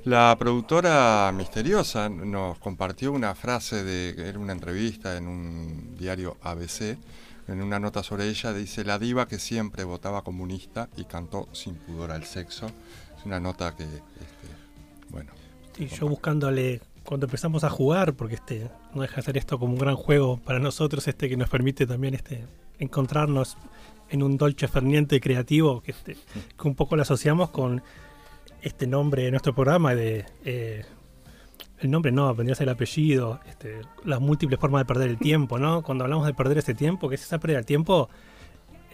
[0.03, 6.97] La productora misteriosa nos compartió una frase de era una entrevista en un diario ABC.
[7.49, 11.73] En una nota sobre ella dice la diva que siempre votaba comunista y cantó sin
[11.75, 12.67] pudor al sexo.
[13.17, 14.47] Es una nota que, este,
[15.09, 15.31] bueno,
[15.77, 19.73] Y yo buscándole cuando empezamos a jugar, porque este no deja de ser esto como
[19.73, 22.45] un gran juego para nosotros, este que nos permite también este
[22.77, 23.57] encontrarnos
[24.09, 27.81] en un dolce ferniente creativo, que este que un poco lo asociamos con
[28.61, 30.85] este nombre de nuestro programa de eh,
[31.81, 35.17] el nombre no, vendría a ser el apellido, este, las múltiples formas de perder el
[35.29, 35.81] tiempo, ¿no?
[35.81, 38.09] Cuando hablamos de perder ese tiempo, que es esa pérdida del tiempo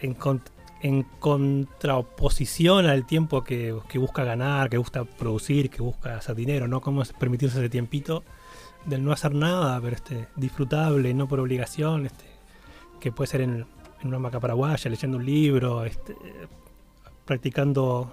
[0.00, 0.42] en, con-
[0.82, 6.68] en contraposición al tiempo que, que busca ganar, que busca producir, que busca hacer dinero,
[6.68, 6.80] ¿no?
[6.80, 8.22] Cómo es permitirse ese tiempito
[8.84, 12.24] del no hacer nada, pero este disfrutable, no por obligación, este
[13.00, 13.66] que puede ser en,
[14.00, 16.14] en una hamaca paraguaya, leyendo un libro, este,
[17.24, 18.12] practicando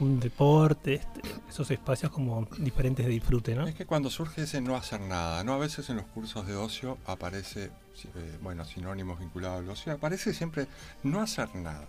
[0.00, 3.66] un deporte, este, esos espacios como diferentes de disfrute, ¿no?
[3.66, 5.54] Es que cuando surge ese no hacer nada, ¿no?
[5.54, 10.32] A veces en los cursos de ocio aparece, eh, bueno, sinónimos vinculados al ocio, aparece
[10.34, 10.66] siempre
[11.02, 11.86] no hacer nada.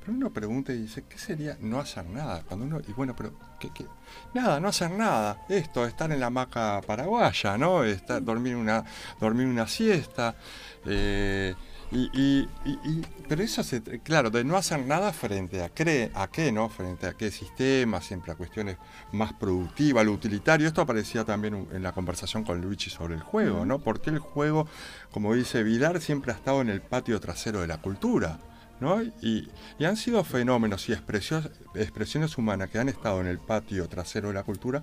[0.00, 2.42] Pero uno pregunta y dice, ¿qué sería no hacer nada?
[2.46, 3.86] Cuando uno, y bueno, pero, ¿qué, qué?
[4.34, 5.44] Nada, no hacer nada.
[5.48, 7.82] Esto, estar en la hamaca paraguaya, ¿no?
[7.82, 8.84] Estar, dormir, una,
[9.20, 10.36] dormir una siesta.
[10.84, 11.54] eh,
[11.92, 16.10] y, y- y- y- pero eso se, claro, de no hacer nada frente a, cree,
[16.14, 16.68] a qué, ¿no?
[16.68, 18.76] Frente a qué sistema, siempre a cuestiones
[19.12, 20.66] más productivas, lo utilitario.
[20.66, 23.78] Esto aparecía también en la conversación con Luigi sobre el juego, ¿no?
[23.78, 24.66] Porque el juego,
[25.10, 28.38] como dice Vilar, siempre ha estado en el patio trasero de la cultura.
[28.78, 29.02] ¿no?
[29.02, 33.88] Y, y han sido fenómenos y expresiones, expresiones humanas que han estado en el patio
[33.88, 34.82] trasero de la cultura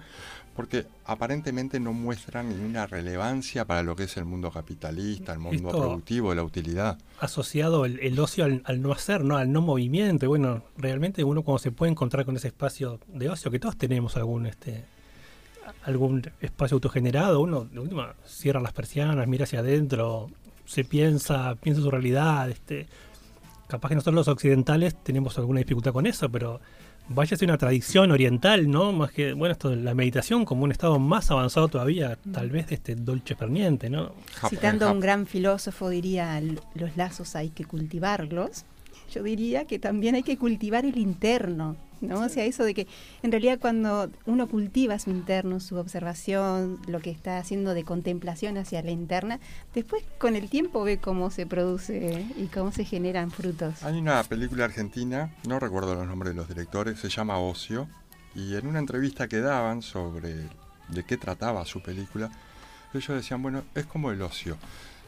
[0.55, 5.69] porque aparentemente no muestran ninguna relevancia para lo que es el mundo capitalista, el mundo
[5.69, 6.97] Esto- productivo, de la utilidad.
[7.19, 9.37] asociado el, el ocio al, al no hacer, ¿no?
[9.37, 10.25] al no movimiento.
[10.25, 13.77] Y bueno, realmente uno cuando se puede encontrar con ese espacio de ocio, que todos
[13.77, 14.85] tenemos algún este
[15.85, 20.29] algún espacio autogenerado, uno de última cierra las persianas, mira hacia adentro,
[20.65, 22.87] se piensa, piensa su realidad, este
[23.67, 26.59] capaz que nosotros los occidentales tenemos alguna dificultad con eso, pero
[27.09, 28.91] vaya a ser una tradición oriental, ¿no?
[28.93, 32.67] Más que, bueno, esto de la meditación como un estado más avanzado todavía, tal vez
[32.67, 34.13] de este dolce ferniente, ¿no?
[34.49, 38.65] Citando a un gran filósofo diría, "L- los lazos hay que cultivarlos.
[39.11, 42.19] yo diría que también hay que cultivar el interno, ¿no?
[42.19, 42.87] O sea, eso de que
[43.23, 48.57] en realidad cuando uno cultiva su interno, su observación, lo que está haciendo de contemplación
[48.57, 49.39] hacia la interna,
[49.73, 53.83] después con el tiempo ve cómo se produce y cómo se generan frutos.
[53.83, 57.87] Hay una película argentina, no recuerdo los nombres de los directores, se llama Ocio,
[58.35, 60.35] y en una entrevista que daban sobre
[60.89, 62.29] de qué trataba su película,
[62.93, 64.57] ellos decían, bueno, es como el ocio.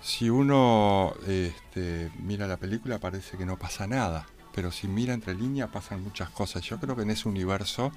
[0.02, 5.36] Si uno este, mira la película parece que no pasa nada, pero si mira entre
[5.36, 6.64] líneas pasan muchas cosas.
[6.64, 7.92] Yo creo que en ese universo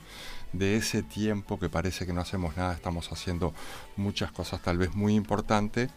[0.53, 3.55] de ese tiempo que parece que no hacemos nada, estamos haciendo
[3.97, 5.91] muchas cosas tal vez muy importantes.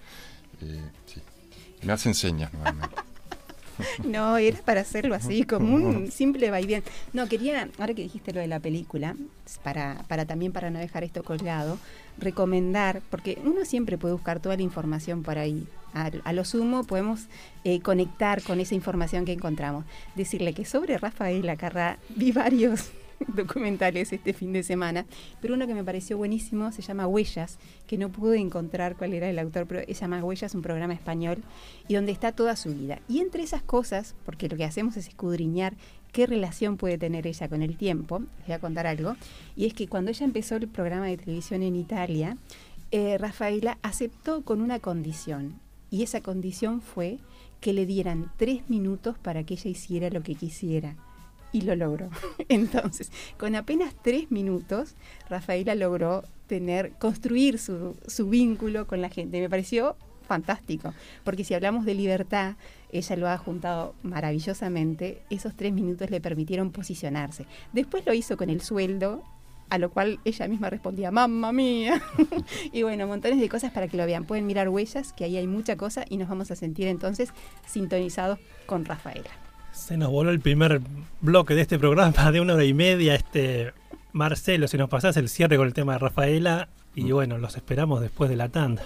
[0.61, 1.21] Eh, sí.
[1.81, 2.95] Me hacen señas nuevamente.
[4.03, 6.83] No, era para hacerlo así, como un simple vaivén.
[7.13, 9.15] No, quería, ahora que dijiste lo de la película,
[9.63, 11.77] para, para también para no dejar esto colgado,
[12.17, 15.67] recomendar, porque uno siempre puede buscar toda la información por ahí.
[15.93, 17.27] A, lo sumo podemos
[17.63, 19.85] eh, conectar con esa información que encontramos.
[20.15, 22.91] Decirle que sobre Rafael Acarrá vi varios
[23.27, 25.05] documentales este fin de semana,
[25.41, 29.29] pero uno que me pareció buenísimo se llama Huellas, que no pude encontrar cuál era
[29.29, 31.43] el autor, pero se llama Huellas, un programa español,
[31.87, 32.99] y donde está toda su vida.
[33.07, 35.73] Y entre esas cosas, porque lo que hacemos es escudriñar
[36.11, 39.15] qué relación puede tener ella con el tiempo, les voy a contar algo,
[39.55, 42.37] y es que cuando ella empezó el programa de televisión en Italia,
[42.91, 45.59] eh, Rafaela aceptó con una condición,
[45.91, 47.19] y esa condición fue
[47.59, 50.95] que le dieran tres minutos para que ella hiciera lo que quisiera
[51.51, 52.09] y lo logró.
[52.49, 54.95] Entonces, con apenas tres minutos,
[55.29, 59.39] Rafaela logró tener, construir su, su vínculo con la gente.
[59.39, 59.95] Me pareció
[60.27, 60.93] fantástico,
[61.25, 62.55] porque si hablamos de libertad,
[62.91, 67.45] ella lo ha juntado maravillosamente, esos tres minutos le permitieron posicionarse.
[67.73, 69.23] Después lo hizo con el sueldo,
[69.71, 72.01] a lo cual ella misma respondía, mamma mía.
[72.73, 74.25] y bueno, montones de cosas para que lo vean.
[74.25, 77.29] Pueden mirar huellas, que ahí hay mucha cosa, y nos vamos a sentir entonces
[77.65, 79.29] sintonizados con Rafaela.
[79.71, 80.81] Se nos voló el primer
[81.21, 83.15] bloque de este programa de una hora y media.
[83.15, 83.71] Este
[84.11, 86.67] Marcelo, si nos pasás el cierre con el tema de Rafaela.
[86.93, 88.83] Y bueno, los esperamos después de la tanda.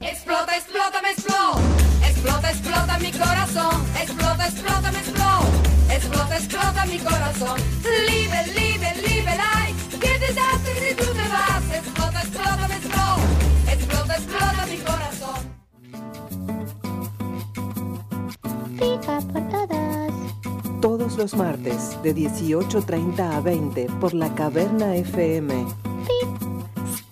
[0.00, 1.60] Explota, explota, me explota.
[2.08, 3.86] Explota, explota mi corazón.
[4.02, 5.94] Explota, explota, me explota.
[5.94, 7.60] Explota, explota mi corazón.
[8.08, 9.83] Liebe, liebe, like.
[19.50, 20.80] Todos.
[20.80, 25.66] Todos los martes de 18.30 a 20 por la Caverna FM.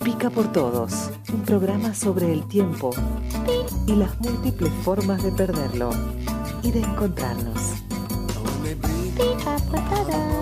[0.04, 2.90] Pica por Todos, un programa sobre el tiempo
[3.86, 5.90] y las múltiples formas de perderlo
[6.62, 7.60] y de encontrarnos.
[9.16, 10.41] Pica por todos.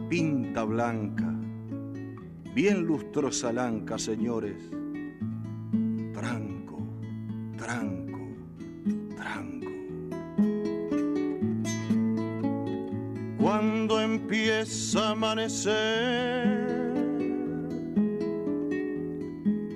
[0.11, 1.33] pinta blanca,
[2.53, 4.57] bien lustrosa lanca, señores,
[6.13, 6.85] tranco,
[7.57, 8.19] tranco,
[9.15, 9.71] tranco.
[13.39, 15.71] Cuando empieza a amanecer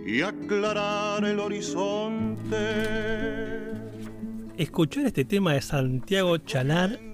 [0.05, 2.57] y aclarar el horizonte.
[4.57, 7.04] Escuchar este tema de Santiago Chalar,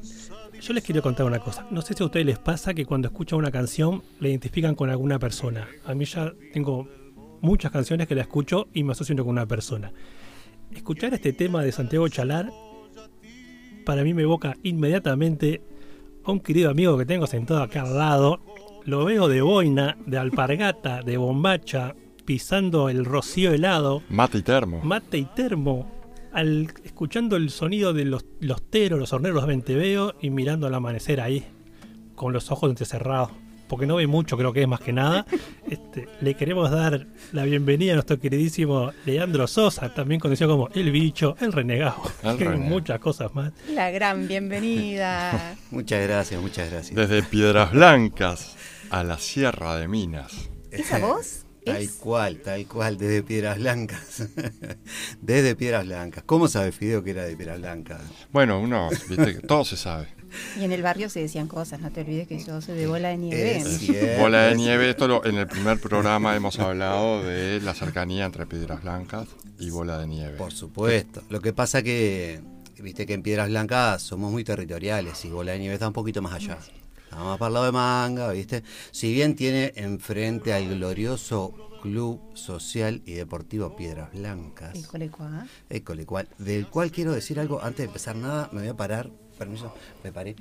[0.61, 1.65] yo les quiero contar una cosa.
[1.71, 4.89] No sé si a ustedes les pasa que cuando escuchan una canción la identifican con
[4.89, 5.67] alguna persona.
[5.85, 6.87] A mí ya tengo
[7.41, 9.91] muchas canciones que la escucho y me asocio con una persona.
[10.71, 12.49] Escuchar este tema de Santiago Chalar
[13.85, 15.61] para mí me evoca inmediatamente
[16.23, 18.39] a un querido amigo que tengo sentado acá al lado.
[18.85, 21.95] Lo veo de boina, de alpargata, de bombacha,
[22.25, 24.81] pisando el rocío helado, Mate y termo.
[24.83, 25.91] mate y termo,
[26.33, 30.73] al, escuchando el sonido de los, los teros, los horneros de Venteveo y mirando al
[30.75, 31.45] amanecer ahí,
[32.15, 33.29] con los ojos entrecerrados.
[33.67, 35.25] Porque no ve mucho, creo que es más que nada.
[35.69, 40.91] Este, le queremos dar la bienvenida a nuestro queridísimo Leandro Sosa, también conocido como El
[40.91, 42.69] Bicho, El Renegado, El y Renegado.
[42.69, 43.53] muchas cosas más.
[43.69, 45.55] La gran bienvenida.
[45.71, 46.95] Muchas gracias, muchas gracias.
[46.95, 48.57] Desde Piedras Blancas
[48.89, 50.49] a la Sierra de Minas.
[50.71, 51.45] ¿Esa voz?
[51.65, 54.23] Tal Es cual, tal cual, desde Piedras Blancas.
[55.21, 56.23] desde Piedras Blancas.
[56.25, 58.01] ¿Cómo sabe Fideo que era de Piedras Blancas?
[58.31, 60.07] Bueno, uno, viste, que todo se sabe.
[60.57, 63.09] Y en el barrio se decían cosas, no te olvides que yo soy de bola
[63.09, 63.57] de nieve.
[63.57, 67.59] Es cierto, Bola de es nieve, esto lo- en el primer programa hemos hablado de
[67.59, 69.27] la cercanía entre Piedras Blancas
[69.59, 70.37] y Bola de Nieve.
[70.37, 71.21] Por supuesto.
[71.29, 72.39] Lo que pasa que
[72.79, 76.21] viste que en Piedras Blancas somos muy territoriales y Bola de Nieve está un poquito
[76.21, 76.57] más allá.
[77.11, 78.63] Está más para el lado de manga, ¿viste?
[78.91, 84.73] Si bien tiene enfrente al glorioso Club Social y Deportivo Piedras Blancas.
[85.69, 89.11] École, cual, del cual quiero decir algo antes de empezar nada, me voy a parar,
[89.37, 90.37] permiso, me paré.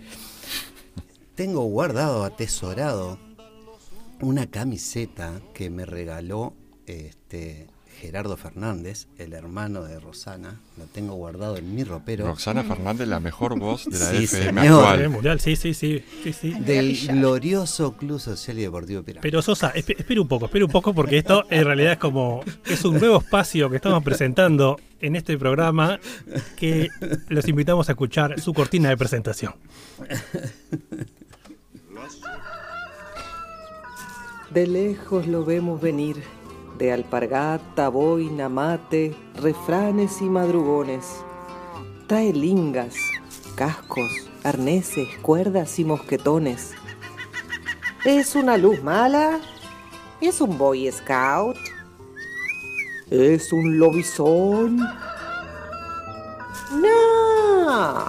[1.34, 3.18] Tengo guardado, atesorado,
[4.20, 6.54] una camiseta que me regaló
[6.86, 7.66] este
[8.00, 10.58] Gerardo Fernández, el hermano de Rosana.
[10.78, 12.26] Lo tengo guardado en mi ropero.
[12.26, 14.84] Roxana Fernández, la mejor voz de la Sí, FM señor.
[14.84, 15.08] Actual.
[15.10, 16.50] mundial, sí, sí, sí, sí, sí.
[16.60, 20.70] Del glorioso Club Social y Deportivo Piedras Pero Sosa, esp- espera un poco, espera un
[20.70, 25.16] poco porque esto en realidad es como es un nuevo espacio que estamos presentando en
[25.16, 26.00] este programa
[26.56, 26.88] que
[27.28, 29.52] los invitamos a escuchar su cortina de presentación.
[34.52, 36.16] De lejos lo vemos venir,
[36.80, 41.22] de alpargata, boina, mate, refranes y madrugones.
[42.06, 42.94] Trae lingas,
[43.54, 44.10] cascos,
[44.42, 46.72] arneses, cuerdas y mosquetones.
[48.06, 49.40] ¿Es una luz mala?
[50.22, 51.58] ¿Es un boy scout?
[53.10, 54.78] ¿Es un lobizón?
[56.80, 58.04] No,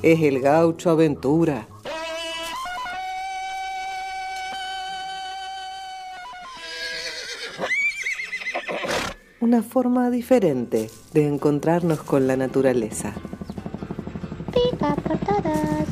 [0.00, 1.68] es el gaucho aventura.
[9.42, 13.12] Una forma diferente de encontrarnos con la naturaleza.
[14.54, 15.88] Pica por todos.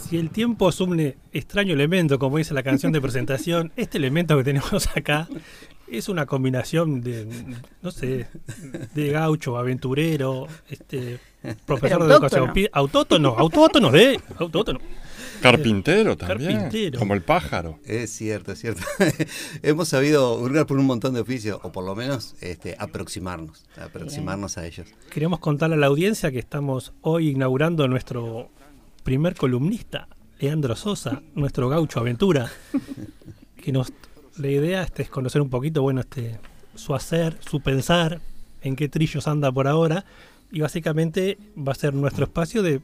[0.00, 3.98] Si el tiempo es un eh, extraño elemento, como dice la canción de presentación, este
[3.98, 5.28] elemento que tenemos acá
[5.86, 7.28] es una combinación de,
[7.82, 8.28] no sé,
[8.94, 11.18] de gaucho, aventurero, este,
[11.66, 14.80] profesor de educación, autótono, autótono de, autótono.
[15.40, 16.52] Carpintero también.
[16.52, 16.98] Carpintero.
[16.98, 17.78] Como el pájaro.
[17.84, 18.82] Es cierto, es cierto.
[19.62, 24.58] Hemos sabido hurgar por un montón de oficios, o por lo menos este, aproximarnos, aproximarnos
[24.58, 24.88] a ellos.
[25.10, 28.50] Queremos contarle a la audiencia que estamos hoy inaugurando nuestro
[29.02, 32.50] primer columnista, Leandro Sosa, nuestro gaucho aventura,
[33.62, 33.92] que nos
[34.36, 36.38] la idea este, es conocer un poquito, bueno, este
[36.74, 38.20] su hacer, su pensar,
[38.62, 40.04] en qué trillos anda por ahora,
[40.50, 42.80] y básicamente va a ser nuestro espacio de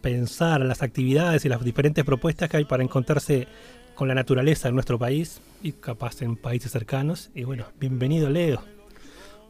[0.00, 3.48] pensar las actividades y las diferentes propuestas que hay para encontrarse
[3.94, 7.30] con la naturaleza en nuestro país y capaz en países cercanos.
[7.34, 8.62] Y bueno, bienvenido Leo.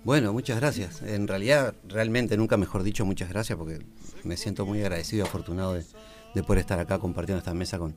[0.04, 1.02] Bueno, muchas gracias.
[1.02, 3.80] En realidad, realmente, nunca mejor dicho, muchas gracias porque
[4.24, 5.84] me siento muy agradecido y afortunado de,
[6.34, 7.94] de poder estar acá compartiendo esta mesa con,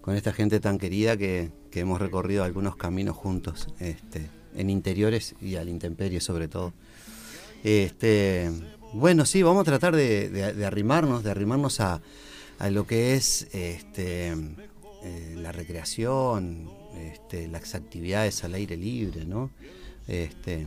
[0.00, 5.34] con esta gente tan querida que, que hemos recorrido algunos caminos juntos, este, en interiores
[5.40, 6.72] y al intemperie sobre todo.
[7.62, 8.50] Este,
[8.92, 12.00] bueno, sí, vamos a tratar de, de- de arrimarnos, de arrimarnos a,
[12.58, 14.28] a lo que es este,
[15.02, 19.50] eh, la recreación, este, las actividades al aire libre, ¿no?
[20.08, 20.66] Este,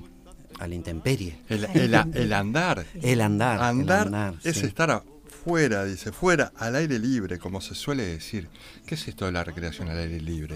[0.59, 1.37] a la intemperie.
[1.49, 2.85] El, el a- el andar.
[3.01, 3.57] El andar.
[3.57, 4.65] el Andar, andar, es sí.
[4.65, 8.47] estar afuera, dice, fuera, al aire libre, como se suele decir.
[8.85, 10.55] ¿Qué es esto de la recreación al aire libre?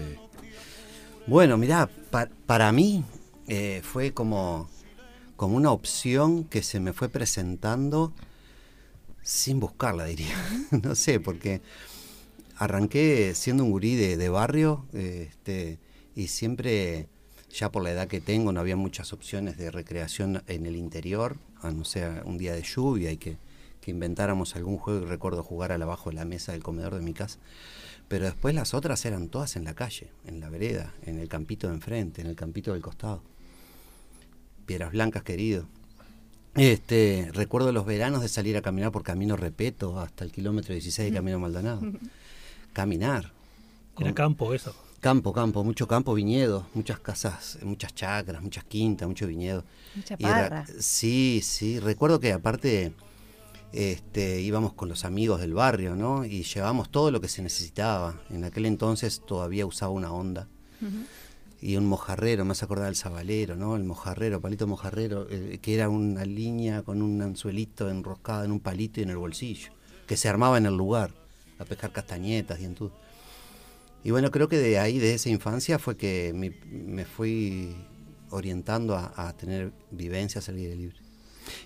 [1.26, 3.04] Bueno, mirá, pa- para mí
[3.46, 4.70] eh, fue como,
[5.38, 8.12] como una opción que se me fue presentando
[9.22, 10.34] sin buscarla, diría.
[10.82, 11.62] no sé, porque
[12.56, 15.78] arranqué siendo un gurí de, barrio este,
[16.16, 17.06] y siempre,
[17.50, 21.36] ya por la edad que tengo, no había muchas opciones de recreación en el interior,
[21.62, 23.36] a no ser un día de lluvia y que,
[23.80, 25.06] que inventáramos algún juego.
[25.06, 27.38] Recuerdo jugar al abajo de la mesa del comedor de mi casa.
[28.08, 31.68] Pero después las otras eran todas en la calle, en la vereda, en el campito
[31.68, 33.22] de enfrente, en el campito del costado.
[34.68, 35.64] Piedras Blancas, querido.
[36.54, 41.10] Este, recuerdo los veranos de salir a caminar por Camino Repeto hasta el kilómetro 16
[41.10, 41.80] de Camino Maldonado.
[42.74, 43.32] Caminar.
[43.98, 44.74] Era campo eso.
[45.00, 49.64] Campo, campo, mucho campo, viñedos, muchas casas, muchas chacras, muchas quintas, mucho viñedo.
[49.94, 50.66] Mucha era- parra.
[50.78, 52.92] sí, sí, recuerdo que aparte
[53.72, 56.26] este, íbamos con los amigos del barrio, ¿no?
[56.26, 58.20] Y llevábamos todo lo que se necesitaba.
[58.28, 60.46] En aquel entonces todavía usaba una onda.
[61.60, 63.74] Y un mojarrero, me hace acordar del sabalero, ¿no?
[63.74, 68.60] El mojarrero, palito mojarrero, eh, que era una línea con un anzuelito enroscado en un
[68.60, 69.72] palito y en el bolsillo,
[70.06, 71.12] que se armaba en el lugar,
[71.58, 72.94] a pescar castañetas, dientudas.
[74.04, 77.74] Y bueno, creo que de ahí, de esa infancia, fue que mi- me fui
[78.30, 80.96] orientando a, a tener vivencias al aire libre.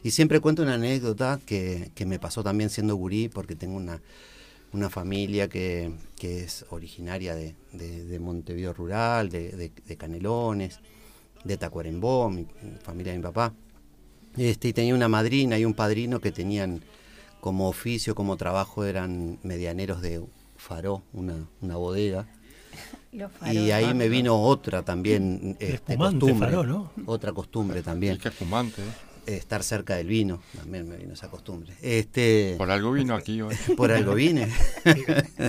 [0.03, 4.01] Y siempre cuento una anécdota que, que me pasó también siendo gurí, porque tengo una,
[4.73, 10.81] una familia que, que es originaria de, de- de Montevideo Rural, de, de- de Canelones,
[11.45, 13.53] de Tacuarembó, mi, mi familia de mi papá.
[14.37, 16.83] Este, y tenía una madrina y un padrino que tenían
[17.41, 20.25] como oficio, como trabajo, eran medianeros de
[20.57, 22.27] Faró, una, una bodega.
[23.53, 26.51] Y ahí me vino otra también este, espumante costumbre.
[26.67, 26.93] ¿no?
[27.05, 28.15] Otra costumbre también.
[28.15, 28.81] Es que es fumante.
[28.81, 28.85] ¿eh?
[29.27, 31.75] Estar cerca del vino, también me vino esa costumbre.
[31.81, 33.55] Este, Por algo vino aquí hoy.
[33.77, 34.49] por algo vine.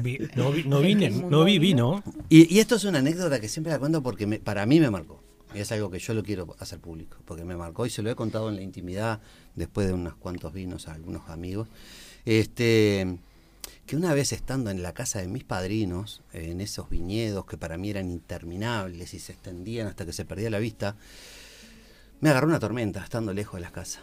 [0.03, 2.03] Vi- no, vi, no, vine, no vi vino.
[2.29, 4.89] Y, y esto es una anécdota que siempre la cuento porque me- para mí me
[4.91, 5.21] marcó.
[5.55, 8.09] Y es algo que yo lo quiero hacer público, porque me marcó y se lo
[8.11, 9.21] he contado en la intimidad
[9.55, 11.67] después de unos cuantos vinos a algunos amigos.
[12.25, 13.17] Este,
[13.85, 17.77] que una vez estando en la casa de mis padrinos, en esos viñedos que para
[17.77, 20.95] mí eran interminables y se extendían hasta que se perdía la vista,
[22.23, 23.99] me agarró una tormenta estando lejos de la casa.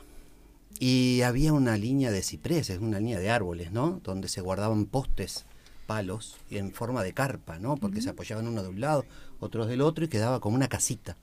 [0.79, 3.99] Y había una línea de cipreses, una línea de árboles, ¿no?
[4.05, 5.47] Donde se guardaban postes,
[5.87, 7.79] palos, y en forma de carpa, ¿no?
[7.79, 9.07] Porque se apoyaban uno de un lado,
[9.39, 11.17] otros del otro, y quedaba como una casita.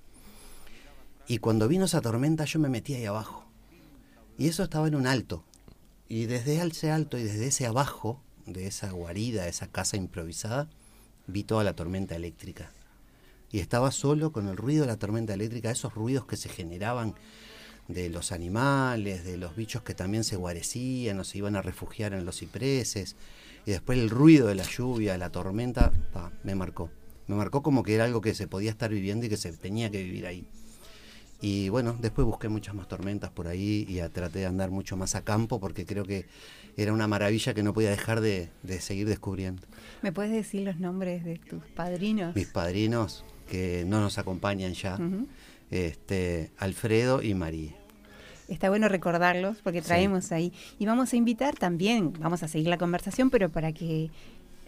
[1.27, 3.45] Y cuando vino esa tormenta yo me metí ahí abajo.
[4.39, 5.43] Y eso estaba en un alto.
[6.09, 10.67] Y desde ese alto y desde ese abajo, de esa guarida, esa casa improvisada,
[11.27, 12.71] vi toda la tormenta eléctrica.
[13.51, 17.15] Y estaba solo con el ruido de la tormenta eléctrica, esos ruidos que se generaban
[17.87, 22.13] de los animales, de los bichos que también se guarecían o se iban a refugiar
[22.13, 23.15] en los cipreses.
[23.65, 26.89] Y después el ruido de la lluvia, la tormenta, pa, me marcó.
[27.27, 29.89] Me marcó como que era algo que se podía estar viviendo y que se tenía
[29.89, 30.47] que vivir ahí.
[31.39, 35.13] Y bueno, después busqué muchas más tormentas por ahí y traté de andar mucho más
[35.13, 36.25] a campo porque creo que
[36.77, 39.61] era una maravilla que no podía dejar de, de seguir descubriendo.
[40.01, 42.35] ¿Me puedes decir los nombres de tus padrinos?
[42.35, 44.97] Mis padrinos que no nos acompañan ya,
[45.71, 47.71] este, Alfredo y María.
[48.47, 49.87] Está bueno recordarlos porque Sí.
[49.87, 50.53] traemos ahí.
[50.79, 54.09] Y vamos a invitar también, vamos a seguir la conversación, pero para que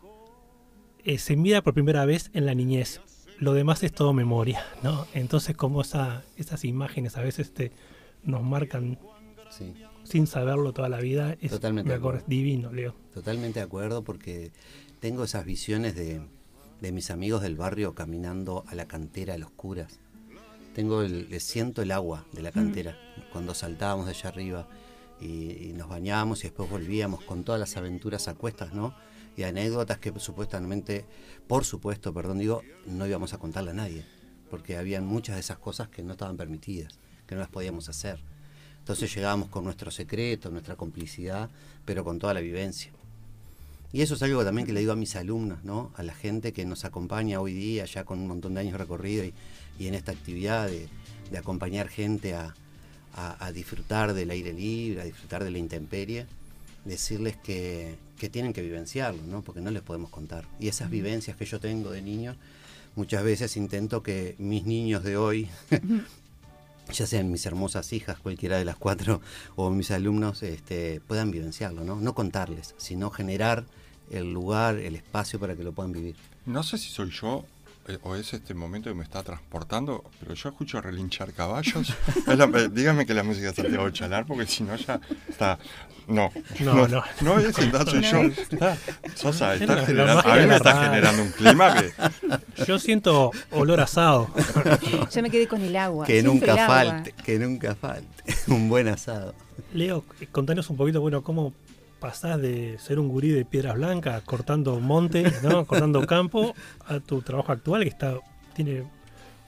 [1.05, 3.01] eh, se mira por primera vez en la niñez.
[3.39, 5.07] Lo demás es todo memoria, ¿no?
[5.15, 7.73] Entonces, como esa, esas imágenes a veces te,
[8.23, 8.99] nos marcan
[9.51, 9.75] Sí.
[10.13, 12.95] Sin saberlo toda la vida, es, Totalmente me acuerdo, divino, Leo.
[13.15, 14.53] Totalmente de acuerdo porque
[15.01, 16.21] tengo esas visiones de,
[16.83, 20.01] de mis amigos del barrio caminando a la cantera de los curas.
[20.75, 22.99] Tengo el, le siento el agua de la cantera
[23.33, 24.69] cuando saltábamos de allá arriba
[25.19, 28.95] y, y nos bañábamos y después volvíamos con todas las aventuras a cuestas, ¿no?
[29.35, 31.07] Y anécdotas que supuestamente,
[31.47, 34.05] por supuesto, perdón, digo, no íbamos a contarle a nadie,
[34.51, 38.23] porque habían muchas de esas cosas que no estaban permitidas, que no las podíamos hacer.
[38.83, 41.49] Entonces llegábamos con nuestro secreto, nuestra complicidad,
[41.85, 42.91] pero con toda la vivencia.
[43.93, 45.93] Y eso es algo también que le digo a mis alumnos, ¿no?
[45.97, 49.25] A la gente que nos acompaña hoy día, ya con un montón de años recorrido
[49.25, 49.35] y,
[49.79, 50.89] y en esta actividad de,
[51.31, 52.55] de acompañar gente a,
[53.15, 56.27] a- a disfrutar del aire libre, a disfrutar de la intemperie,
[56.85, 59.43] decirles que, que tienen que vivenciarlo, ¿no?
[59.43, 60.47] Porque no les podemos contar.
[60.59, 62.35] Y esas vivencias que yo tengo de niño,
[62.97, 65.49] muchas veces intento que mis niños de hoy
[66.91, 69.21] ya sean mis hermosas hijas, cualquiera de las cuatro,
[69.57, 71.97] o mis alumnos, este, puedan vivenciarlo, ¿no?
[71.97, 73.65] No contarles, sino generar
[74.11, 76.17] el lugar, el espacio para que lo puedan vivir.
[76.45, 77.45] No sé si soy yo
[78.03, 81.93] o es este momento que me está transportando, pero yo escucho relinchar caballos.
[82.27, 85.59] Es la- eh, dígame que la música está Santiago Chalar, porque si no ya está.
[86.09, 87.03] No, No, no.
[87.21, 88.19] No es el dato, No yo.
[88.23, 88.39] es.
[88.39, 88.77] Está,
[89.15, 91.93] Sosa, Es está generando, a mí me está generando un clima que.
[92.67, 94.29] Yo siento olor asado.
[95.13, 96.05] Yo me quedé con el agua.
[96.05, 96.67] que siempre nunca agua.
[96.93, 98.35] falte, que nunca falte.
[98.49, 99.35] un buen asado.
[99.73, 101.53] Leo, contanos un poquito, bueno, cómo
[102.03, 105.65] pasás de ser un gurí de piedras blancas, cortando monte, ¿no?
[105.69, 106.53] cortando campo,
[106.87, 108.19] a tu trabajo actual, que está
[108.55, 108.83] tiene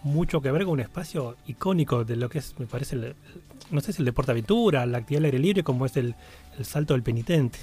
[0.05, 3.17] mucho que ver con un espacio icónico de lo que es, me parece, el- el-
[3.73, 6.15] no sé si el deporte aventura, la actividad al aire libre, como es el,
[6.57, 7.59] el salto del penitente.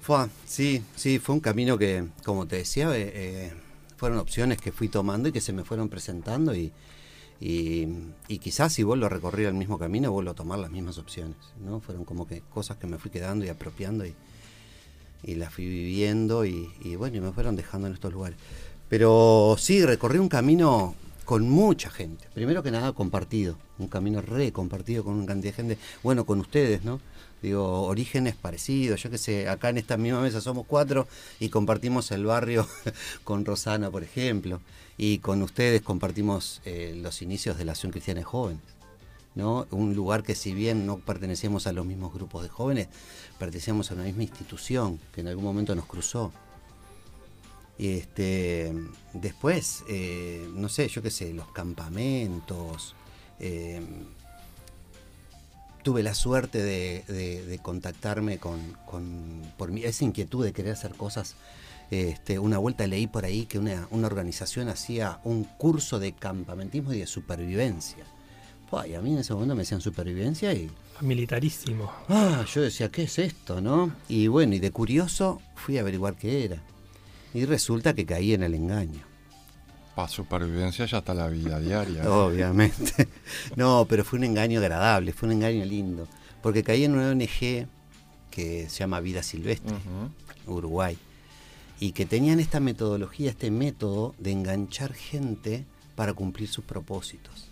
[0.00, 3.52] Fue, sí, sí, fue un camino que, como te decía, eh, eh,
[3.96, 6.72] fueron opciones que fui tomando y que se me fueron presentando y,
[7.40, 7.86] y,
[8.40, 11.80] quizás si vuelvo a recorrer el mismo camino, vuelvo a tomar las mismas opciones, ¿no?
[11.80, 14.14] Fueron como que cosas que me fui quedando y apropiando y,
[15.22, 18.38] y las fui viviendo y, y bueno, y me fueron dejando en estos lugares.
[18.88, 22.26] Pero sí, recorrí un camino con mucha gente.
[22.32, 23.56] Primero que nada, compartido.
[23.78, 25.78] Un camino re compartido con una cantidad de gente.
[26.02, 27.00] Bueno, con ustedes, ¿no?
[27.42, 29.02] Digo, orígenes parecidos.
[29.02, 31.06] Yo qué sé, acá en esta misma mesa somos cuatro
[31.38, 32.66] y compartimos el barrio
[33.24, 34.60] con Rosana, por ejemplo.
[34.96, 38.62] Y con ustedes compartimos eh, los inicios de la Acción Cristiana de Jóvenes.
[39.34, 39.68] ¿no?
[39.70, 42.88] Un lugar que si bien no pertenecíamos a los mismos grupos de jóvenes,
[43.38, 46.32] pertenecíamos a una misma institución que en algún momento nos cruzó.
[47.78, 48.74] Y este,
[49.12, 52.96] después, eh, no sé, yo qué sé, los campamentos.
[53.38, 53.80] eh,
[55.82, 60.72] tuve la suerte de, de- de contactarme con, con- por mi, esa inquietud de querer
[60.72, 61.34] hacer cosas.
[61.90, 66.92] Este, una vuelta leí por ahí que una, una organización hacía un curso de campamentismo
[66.92, 68.04] y de supervivencia.
[68.70, 70.70] Pua, y a mí en ese momento me decían supervivencia y
[71.00, 71.90] Militarísimo.
[72.08, 73.92] Ah, yo decía, ¿qué es esto, no?
[74.08, 76.60] Y bueno, y de curioso fui a averiguar qué era.
[77.32, 79.00] Y resulta que caí en el engaño.
[79.98, 82.08] Para supervivencia ya está la vida diaria.
[82.08, 83.08] Obviamente.
[83.56, 86.06] No, pero fue un engaño agradable, fue un engaño lindo.
[86.40, 87.66] Porque caí en una ONG
[88.30, 89.74] que se llama Vida Silvestre.
[90.46, 90.96] Uruguay.
[91.80, 95.64] Y que tenían esta metodología, este método de enganchar gente
[95.96, 97.48] para cumplir sus propósitos.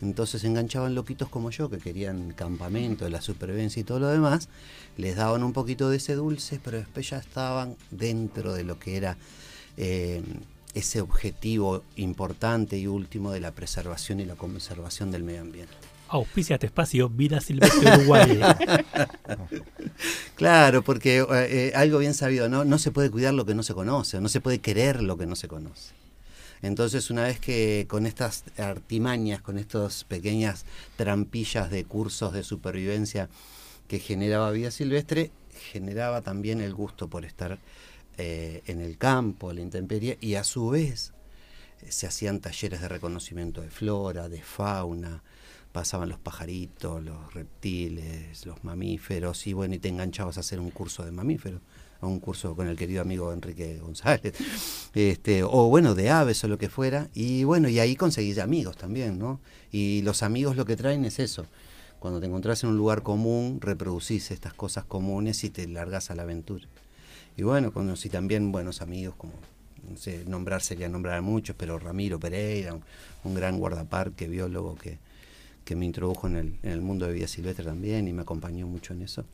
[0.00, 4.48] Entonces enganchaban loquitos como yo, que querían campamento, la supervivencia y todo lo demás,
[4.96, 8.96] les daban un poquito de ese dulce, pero después ya estaban dentro de lo que
[8.96, 9.18] era
[9.76, 10.22] eh,
[10.74, 15.72] ese objetivo importante y último de la preservación y la conservación del medio ambiente.
[16.08, 18.40] Auspicia este espacio Vida Silvestre Uruguay.
[20.34, 22.64] Claro, porque eh, eh, algo bien sabido, ¿no?
[22.64, 25.26] No se puede cuidar lo que no se conoce, no se puede querer lo que
[25.26, 25.94] no se conoce.
[26.62, 30.64] Entonces, una vez que con estas artimañas, con estas pequeñas
[30.96, 33.28] trampillas de cursos de supervivencia
[33.86, 35.30] que generaba vida silvestre,
[35.70, 37.58] generaba también el gusto por estar
[38.18, 41.12] eh, en el campo, la intemperie, y a su vez
[41.82, 45.22] eh, se hacían talleres de reconocimiento de flora, de fauna,
[45.72, 50.70] pasaban los pajaritos, los reptiles, los mamíferos, y bueno, y te enganchabas a hacer un
[50.70, 51.60] curso de mamíferos,
[52.00, 54.34] a un curso con el querido amigo Enrique González,
[54.94, 58.76] este, o bueno, de aves o lo que fuera, y bueno, y ahí conseguís amigos
[58.76, 59.40] también, ¿no?
[59.72, 61.46] Y los amigos lo que traen es eso.
[61.98, 66.14] Cuando te encontrás en un lugar común, reproducís estas cosas comunes y te largas a
[66.14, 66.68] la aventura.
[67.36, 69.32] Y bueno, conocí también buenos amigos, como,
[69.88, 72.82] no sé, nombrar sería nombrar a muchos, pero Ramiro Pereira, un,
[73.24, 74.98] un gran guardaparque, biólogo que,
[75.64, 78.66] que me introdujo en el, en el mundo de vida silvestre también y me acompañó
[78.66, 79.24] mucho en eso,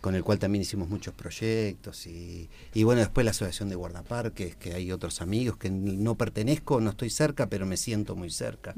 [0.00, 4.56] con el cual también hicimos muchos proyectos y, y bueno, después la Asociación de Guardaparques,
[4.56, 8.74] que hay otros amigos que no pertenezco, no estoy cerca, pero me siento muy cerca.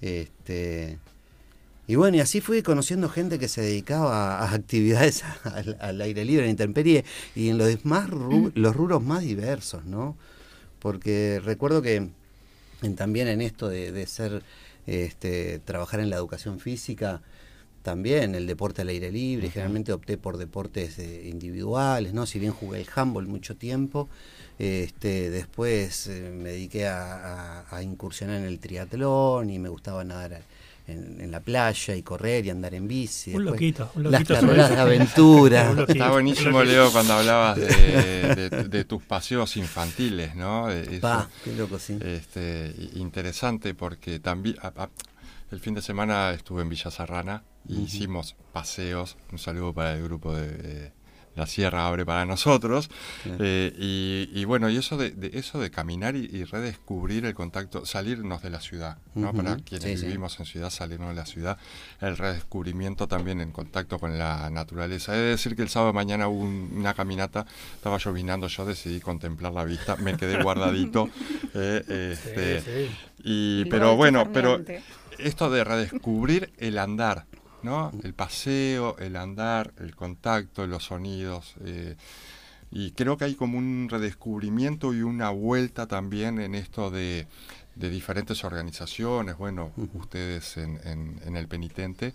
[0.00, 0.98] Este,
[1.86, 6.24] y bueno, y así fui conociendo gente que se dedicaba a, actividades al, al aire
[6.24, 7.04] libre, en intemperie,
[7.34, 10.16] y en los, más ru- los rubros más diversos, ¿no?
[10.80, 12.10] Porque recuerdo que
[12.82, 14.42] en- también en esto de, de ser,
[14.86, 17.22] este, trabajar en la educación física,
[17.82, 22.26] también el deporte al aire libre, generalmente opté por deportes eh, individuales, ¿no?
[22.26, 24.08] Si bien jugué el handball mucho tiempo,
[24.58, 30.04] este, después eh, me dediqué a, a- a incursionar en el triatlón y me gustaba
[30.04, 30.42] nadar
[30.86, 33.30] en, en la playa y correr y andar en bici.
[33.30, 35.72] Un Después, loquito, un las loquito carreras sobre de aventura.
[35.74, 35.92] Loquito.
[35.92, 37.66] Está buenísimo, Leo, cuando hablabas de,
[38.50, 40.70] de- de tus paseos infantiles, ¿no?
[40.70, 41.98] Eso, Pa, qué loco, sí.
[42.02, 44.90] este, interesante porque también a- a-
[45.50, 47.82] el fin de semana estuve en Villa Serrana y Ujú.
[47.84, 49.16] hicimos paseos.
[49.32, 50.92] Un saludo para el grupo de, eh,
[51.36, 52.88] La Sierra Abre para nosotros.
[53.40, 57.34] Eh, y, y bueno, y eso de, de- eso de caminar y, y redescubrir el
[57.34, 59.32] contacto, salirnos de la ciudad, ¿no?
[59.32, 60.06] Para quienes sí, sí.
[60.06, 61.58] vivimos en ciudad, salirnos de la ciudad,
[62.00, 65.14] el redescubrimiento también en contacto con la naturaleza.
[65.14, 68.64] He de decir que el sábado de mañana hubo un- una caminata, estaba llovinando, yo
[68.64, 71.08] decidí contemplar la vista, me quedé guardadito.
[71.54, 72.96] eh, este, sí.
[73.24, 74.60] y, pero bueno, pero
[75.18, 77.26] esto de redescubrir el andar,
[77.64, 77.90] ¿no?
[78.02, 81.54] El paseo, el andar, el contacto, los sonidos.
[81.64, 81.96] eh,
[82.70, 87.26] y creo que hay como un redescubrimiento y una vuelta también en esto de,
[87.76, 92.14] de diferentes organizaciones, bueno, ustedes en, en- en el penitente,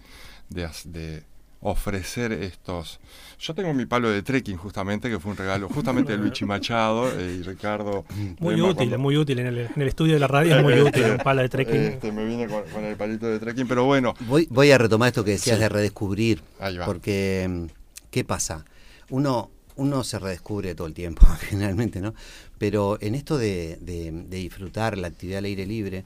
[0.49, 1.23] de, de
[1.61, 2.99] ofrecer estos...
[3.39, 7.09] Yo tengo mi palo de trekking justamente, que fue un regalo justamente de Luigi Machado
[7.17, 8.05] eh, y Ricardo.
[8.39, 9.39] Muy útil, cuando- muy útil.
[9.39, 11.75] En el, en el estudio de la radio es muy útil un pala de trekking.
[11.81, 15.07] este, me vine con, con el palito de trekking, pero bueno, Voy, voy a retomar
[15.07, 15.61] esto que decías Sí.
[15.63, 16.85] de redescubrir, ahí va.
[16.85, 17.65] porque mm,
[18.11, 18.65] ¿qué pasa?
[19.09, 22.13] Uno, uno se redescubre todo el tiempo, generalmente, ¿no?
[22.57, 26.03] Pero en esto de, de- de disfrutar la actividad al aire libre,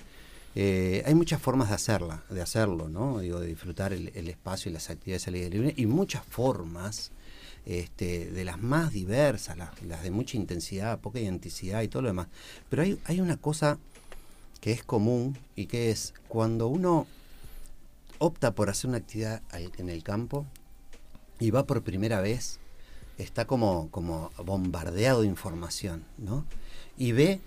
[0.55, 3.19] eh, hay muchas formas de hacerla, de hacerlo, ¿no?
[3.19, 7.11] Digo, de disfrutar el, espacio y las actividades al aire libre, y muchas formas
[7.65, 12.27] este, de las más diversas, las, de mucha intensidad, poca identidad y todo lo demás.
[12.69, 13.79] Pero hay, una cosa
[14.61, 17.07] que es común y que es cuando uno
[18.19, 19.41] opta por hacer una actividad
[19.77, 20.45] en el campo
[21.39, 22.59] y va por primera vez,
[23.17, 26.45] está como, como bombardeado de información, ¿no?
[26.95, 27.41] Y ve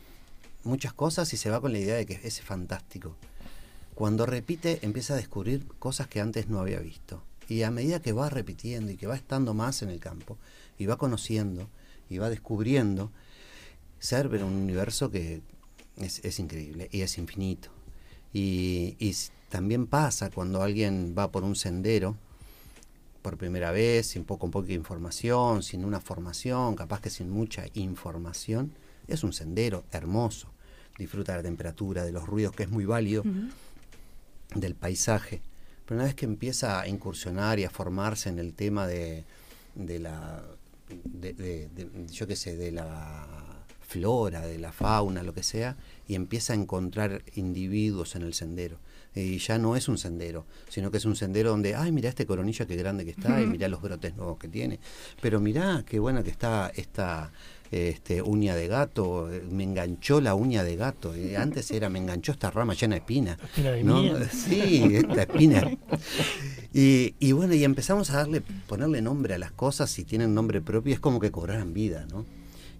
[0.67, 3.17] muchas cosas y se va con la idea de que es fantástico.
[3.95, 7.23] Cuando repite, empieza a descubrir cosas que antes no había visto.
[7.49, 10.37] Y a medida que va repitiendo y que va estando más en el campo,
[10.79, 11.71] y va conociendo,
[12.11, 13.11] y va descubriendo,
[13.99, 15.41] se abre un universo que
[15.97, 17.71] es, increíble y es infinito.
[18.33, 18.97] Y,
[19.49, 22.17] también pasa cuando alguien va por un sendero
[23.23, 28.73] por primera vez, sin poco, poca información, sin una formación, capaz que sin mucha información,
[29.09, 30.49] es un sendero hermoso.
[30.99, 33.23] Disfruta de la temperatura, de los ruidos, que es muy válido,
[34.55, 35.41] del paisaje.
[35.85, 39.25] Pero una vez que empieza a incursionar y a formarse en el tema de,
[39.75, 40.43] de la,
[41.05, 43.27] de, de- de- yo qué sé, de la
[43.87, 45.77] flora, de la fauna, lo que sea,
[46.09, 48.79] y empieza a encontrar individuos en el sendero.
[49.15, 52.27] Y ya no es un sendero, sino que es un sendero donde, ay, mira este
[52.27, 54.79] coronilla qué grande que está, y mira los brotes nuevos que tiene.
[55.23, 57.31] Pero mirá qué buena que está esta
[57.71, 61.17] este, uña de gato, eh, me enganchó la uña de gato.
[61.17, 63.39] y antes era, me enganchó esta rama llena de espina.
[63.43, 64.03] Espina de ¿no?
[64.03, 64.29] miel.
[64.31, 65.71] Sí, esta espina.
[66.73, 70.61] Y, y bueno, y empezamos a darle, ponerle nombre a las cosas, si tienen nombre
[70.61, 72.27] propio, es como que cobraran vida, ¿no?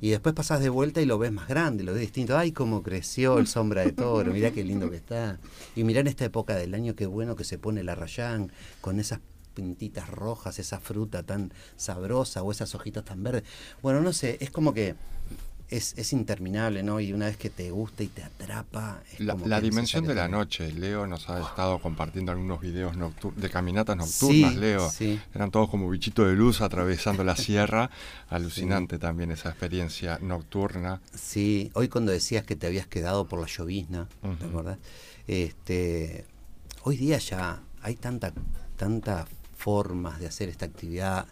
[0.01, 2.37] Y después pasás de vuelta y lo ves más grande, lo ves distinto.
[2.37, 5.39] Ay, cómo creció el sombra de toro, mirá qué lindo que está.
[5.75, 9.01] Y mirá en esta época del año qué bueno que se pone la rayán con
[9.01, 9.21] esas
[9.57, 13.43] pintitas rojas, esa fruta tan sabrosa o esas hojitas tan verdes.
[13.83, 14.95] Bueno, no sé, es como que
[15.69, 17.01] es, es interminable, ¿no?
[17.01, 19.03] Y una vez que te gusta y te atrapa...
[19.13, 20.71] Es La, como la dimensión de la noche.
[20.71, 22.95] Leo nos ha estado compartiendo algunos videos
[23.35, 24.89] de caminatas nocturnas, Sí, Leo.
[24.89, 25.21] sí.
[25.35, 27.91] Eran todos como bichitos de luz atravesando la sierra.
[28.29, 31.01] Alucinante también esa experiencia nocturna.
[31.13, 34.45] Sí, hoy cuando decías que te habías quedado por la llovizna, ¿te Ujú.
[34.47, 34.79] acordás?
[35.27, 36.27] Este,
[36.85, 38.33] hoy día ya hay tanta,
[38.77, 39.27] tantas
[39.67, 41.27] formas de hacer esta actividad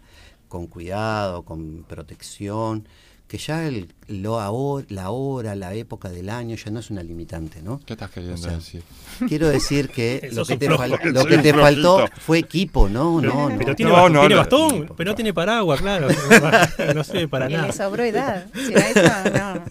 [0.49, 2.85] con cuidado, con protección,
[3.27, 7.01] que ya el, lo ahor- la hora, la época del año ya no es una
[7.01, 7.79] limitante, ¿no?
[7.83, 8.83] ¿Qué estás queriendo O sea, decir?
[9.27, 13.17] Quiero decir que lo que te, flojo, fal- lo que te faltó fue equipo, ¿no?
[13.19, 13.57] Pero, No, no.
[13.57, 14.41] pero tiene, No, bastón, no, tiene no.
[14.41, 16.07] bastón, pero no tiene paraguas, claro.
[16.95, 17.67] No sirve para Que nada.
[17.67, 18.45] le sobró edad.
[18.53, 19.01] Si eso,
[19.33, 19.63] no.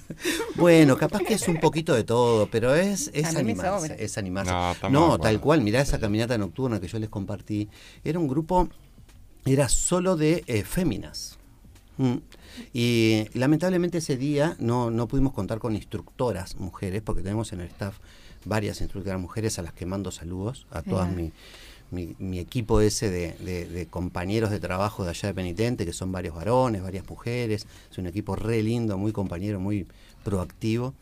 [0.57, 4.51] Bueno, capaz que es un poquito de todo, pero es, es animarse, es animarse.
[4.53, 4.71] No,
[5.05, 5.19] acuerdo.
[5.21, 7.69] tal cual, mirá esa caminata nocturna que yo les compartí.
[8.03, 8.69] Era un grupo,
[9.47, 11.39] era solo de eh, féminas.
[11.99, 12.15] Mm.
[12.73, 17.69] Y lamentablemente ese día no, no pudimos contar con instructoras mujeres, porque tenemos en el
[17.69, 17.99] staff
[18.45, 21.09] varias instructoras mujeres a las que mando saludos, a todas
[21.91, 25.93] mi, mi, equipo ese de, de- de compañeros de trabajo de allá de Penitente, que
[25.93, 29.87] son varios varones, varias mujeres, es un equipo re lindo, muy compañero, muy
[30.25, 30.95] proactivo.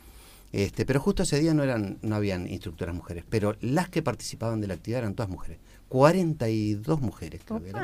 [0.53, 4.61] Este, pero justo ese día no eran, no habían instructoras mujeres, pero las que participaban
[4.61, 5.59] de la actividad eran todas mujeres.
[5.88, 7.82] 42 mujeres creo que eran,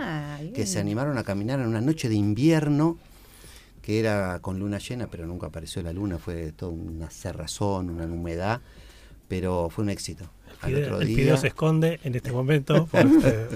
[0.49, 2.99] Opa, que se animaron a caminar en una noche de invierno
[3.89, 8.05] que era con luna llena, pero nunca apareció la luna, fue toda una cerrazón, una
[8.05, 8.61] humedad,
[9.29, 10.29] pero fue un éxito.
[10.61, 13.47] Al otro el día, video se esconde en este momento por este,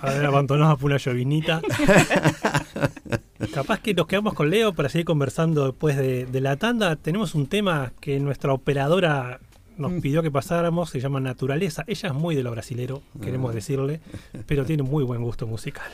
[0.00, 1.60] haber abandonado por una llovinita.
[3.52, 6.96] Capaz que nos quedamos con Leo para seguir conversando después de, de la tanda.
[6.96, 9.38] Tenemos un tema que nuestra operadora
[9.76, 11.84] nos pidió que pasáramos, se llama Naturaleza.
[11.86, 13.54] Ella es muy de lo brasilero, queremos Ah.
[13.54, 14.00] decirle,
[14.46, 15.90] pero tiene muy buen gusto musical.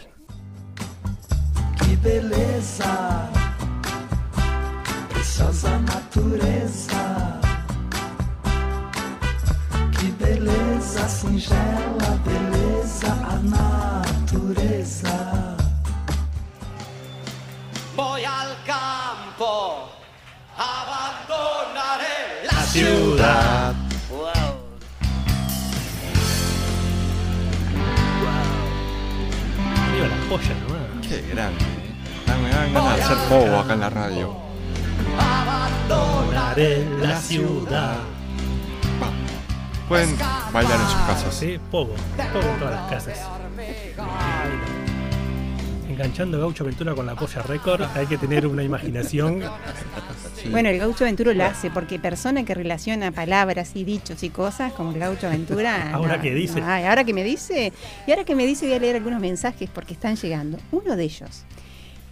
[1.84, 3.49] Que beleza,
[5.40, 7.40] preciosa natureza.
[9.98, 15.16] Que beleza, singela beleza, a natureza.
[17.96, 19.88] Voy al campo,
[20.56, 23.74] abandonaré la ciudad.
[24.10, 24.60] Wow.
[29.88, 31.06] Arriba la polla nomás.
[31.06, 31.64] Qué grande.
[31.64, 31.66] ¿eh?
[32.26, 34.49] Dan- Me dan ganas de hacer acá en la radio.
[35.20, 37.98] Abandonaré la ciudad.
[39.88, 40.16] Pueden
[40.52, 41.34] bailar en sus casas.
[41.34, 41.94] Sí, poco,
[42.32, 43.18] poco en todas las casas.
[45.88, 49.42] Enganchando Gaucho Aventura con la polla récord, hay que tener una imaginación.
[50.36, 50.48] Sí.
[50.48, 54.72] Bueno, el gaucho Aventura lo hace porque persona que relaciona palabras y dichos y cosas
[54.72, 55.90] como el gaucho Aventura.
[55.92, 56.60] Ahora no, que dice.
[56.60, 57.72] no ahora que me dice.
[58.06, 60.56] Y ahora que me dice voy a leer algunos mensajes porque están llegando.
[60.70, 61.44] Uno de ellos.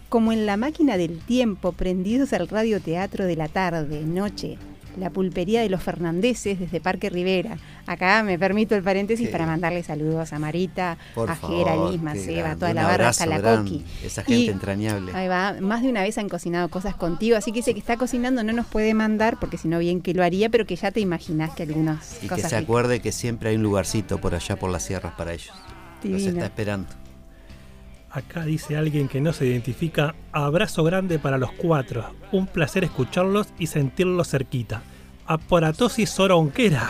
[0.08, 4.56] Como en la máquina del tiempo, prendidos al radioteatro de la tarde, noche,
[4.98, 7.58] la pulpería de los Fernandeses desde Parque Rivera.
[7.86, 12.56] Acá me permito el paréntesis para mandarle saludos a Marita, Por a favor, Lisma, Seba,
[12.56, 13.40] toda la barra, hasta la.
[13.40, 13.84] Coqui.
[14.02, 15.12] Esa gente Y- entrañable.
[15.14, 17.96] Ahí va, más de una vez han cocinado cosas contigo, así que dice que está
[17.98, 20.90] cocinando, no nos puede mandar, porque si no bien que lo haría, pero que ya
[20.90, 22.52] te imaginás que algunas Y que se ricas.
[22.54, 25.52] acuerde que siempre hay un lugarcito por allá por las sierras para ellos.
[26.02, 26.88] Los está esperando.
[28.10, 30.14] Acá dice alguien que no se identifica.
[30.32, 32.14] Abrazo grande para los cuatro.
[32.32, 34.82] Un placer escucharlos y sentirlos cerquita.
[35.26, 36.88] Aparatosis soronquera.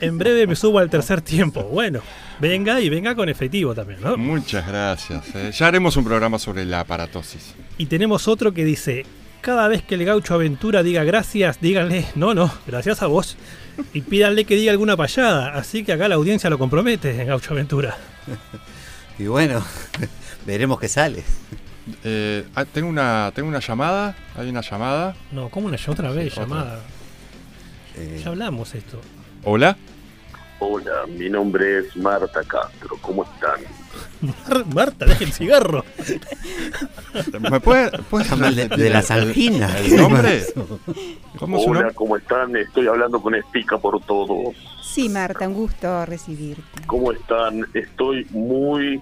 [0.00, 1.64] En breve me subo al tercer tiempo.
[1.64, 2.00] Bueno,
[2.38, 4.16] venga y venga con efectivo también, ¿no?
[4.16, 5.34] Muchas gracias.
[5.34, 5.50] eh.
[5.52, 7.54] Ya haremos un programa sobre la aparatosis.
[7.76, 9.06] Y tenemos otro que dice,
[9.40, 13.36] cada vez que el gaucho aventura diga gracias, díganle, no, no, gracias a vos.
[13.92, 15.54] Y pídanle que diga alguna payada.
[15.54, 17.96] Así que acá la audiencia lo compromete en gaucho aventura.
[19.18, 19.64] Y bueno,
[20.46, 21.22] veremos qué sale.
[22.04, 24.14] Eh, ah, tengo, una, tengo una llamada.
[24.36, 25.16] Hay una llamada.
[25.32, 26.80] No, ¿cómo una otra vez llamada?
[27.96, 29.00] Eh, Ya hablamos esto.
[29.44, 29.76] Hola.
[30.60, 33.60] Hola, mi nombre es Marta Castro, ¿cómo están?
[34.20, 35.84] Mar- Marta, deje el cigarro.
[37.50, 39.76] ¿Me puede, puede Está mal de- de las anginas.
[39.76, 40.42] ¿El nombre?
[41.38, 41.94] ¿Cómo Hola, nombre?
[41.94, 42.56] ¿cómo están?
[42.56, 44.56] Estoy hablando con Estica por todos.
[44.82, 46.82] Sí, Marta, un gusto recibirte.
[46.88, 47.64] ¿Cómo están?
[47.72, 49.00] Estoy muy,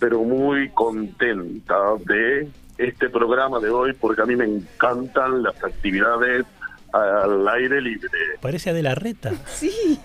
[0.00, 1.76] pero muy contenta
[2.06, 2.48] de
[2.78, 6.46] este programa de hoy porque a mí me encantan las actividades
[6.92, 8.10] al aire libre.
[8.40, 9.32] Parece de la reta.
[9.46, 10.00] Sí.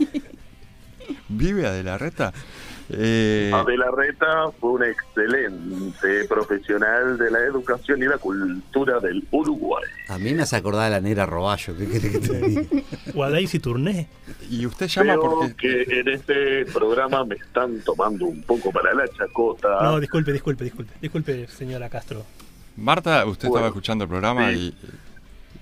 [1.30, 2.34] ¿Vive Adela Reta?
[2.90, 9.84] Eh, Adela Reta fue una excelente profesional de la educación y la cultura del Uruguay.
[10.08, 11.76] A mí me hace acordar a la negra Roballo.
[11.76, 12.84] ¿Qué que te?
[13.16, 14.08] O a Daisy Tourné.
[14.50, 15.86] y usted llama Veo porque...
[15.86, 19.82] que en este programa me están tomando un poco para la chacota.
[19.82, 20.94] No, disculpe, disculpe, disculpe.
[21.02, 22.24] Disculpe, señora Castro.
[22.78, 24.76] Marta, usted Bueno, estaba escuchando el programa sí.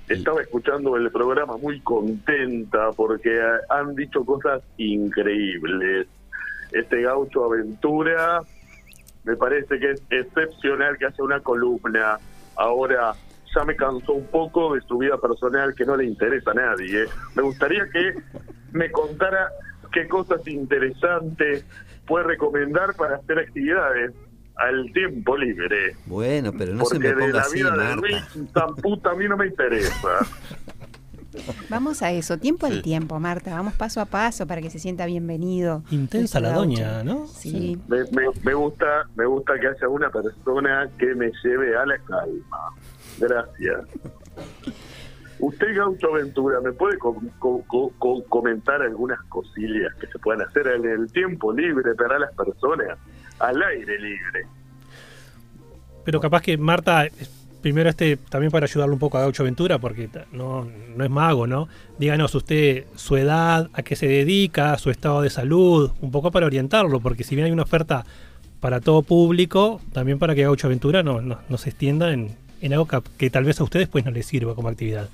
[0.09, 0.13] y...
[0.13, 6.07] Estaba escuchando el programa muy contenta porque han dicho cosas increíbles.
[6.74, 8.41] Este gaucho aventura
[9.24, 12.17] me parece que es excepcional que hace una columna.
[12.55, 13.13] Ahora
[13.55, 17.05] ya me cansó un poco de su vida personal que no le interesa a nadie.
[17.36, 18.13] Me gustaría que
[18.71, 19.49] me contara
[19.91, 21.65] qué cosas interesantes
[22.05, 24.11] puede recomendar para hacer actividades
[24.55, 25.95] al tiempo libre.
[26.05, 27.95] Bueno, pero no se Porque me de ponga la así, vida de Marta.
[27.95, 30.19] Luis tan puta a mí no me interesa.
[31.69, 32.73] Vamos a eso, tiempo Sí.
[32.73, 33.51] al tiempo, Marta.
[33.55, 35.84] Vamos paso a paso para que se sienta bienvenido.
[35.91, 37.03] Intensa la doña.
[37.03, 37.27] ¿no?
[37.27, 37.77] Sí.
[37.88, 41.97] Me, me- me gusta me gusta que haya una persona que me lleve a la
[41.99, 42.69] calma.
[43.19, 43.81] Gracias.
[45.39, 50.47] Usted, Gaucho Aventura, ¿me puede co- co- co- co- comentar algunas cosillas que se puedan
[50.47, 52.97] hacer en el tiempo libre para las personas
[53.39, 54.47] al aire libre?
[56.05, 57.07] Pero capaz que Marta,
[57.64, 61.47] primero este, también para ayudarle un poco a Gaucho Aventura, porque no, no es mago,
[61.47, 61.68] ¿no?
[61.97, 66.45] Díganos usted su edad, a qué se dedica, su estado de salud, un poco para
[66.45, 68.05] orientarlo, porque si bien hay una oferta
[68.59, 72.74] para todo público, también para que Gaucho Aventura no, no, no se extienda en, en
[72.74, 75.09] algo que, que tal vez a ustedes pues no les sirva como actividad.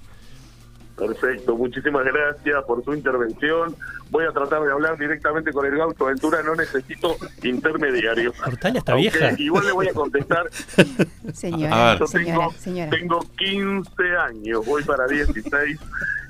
[0.99, 3.75] Perfecto, muchísimas gracias por su intervención.
[4.09, 8.35] Voy a tratar de hablar directamente con el Gaucho Aventura, no necesito intermediarios.
[8.37, 9.33] Portalia está Aunque vieja.
[9.37, 11.99] Igual le voy a contestar A Señora, ver.
[11.99, 12.89] Yo señora, tengo, señora.
[12.89, 15.79] tengo 15 años, voy para 16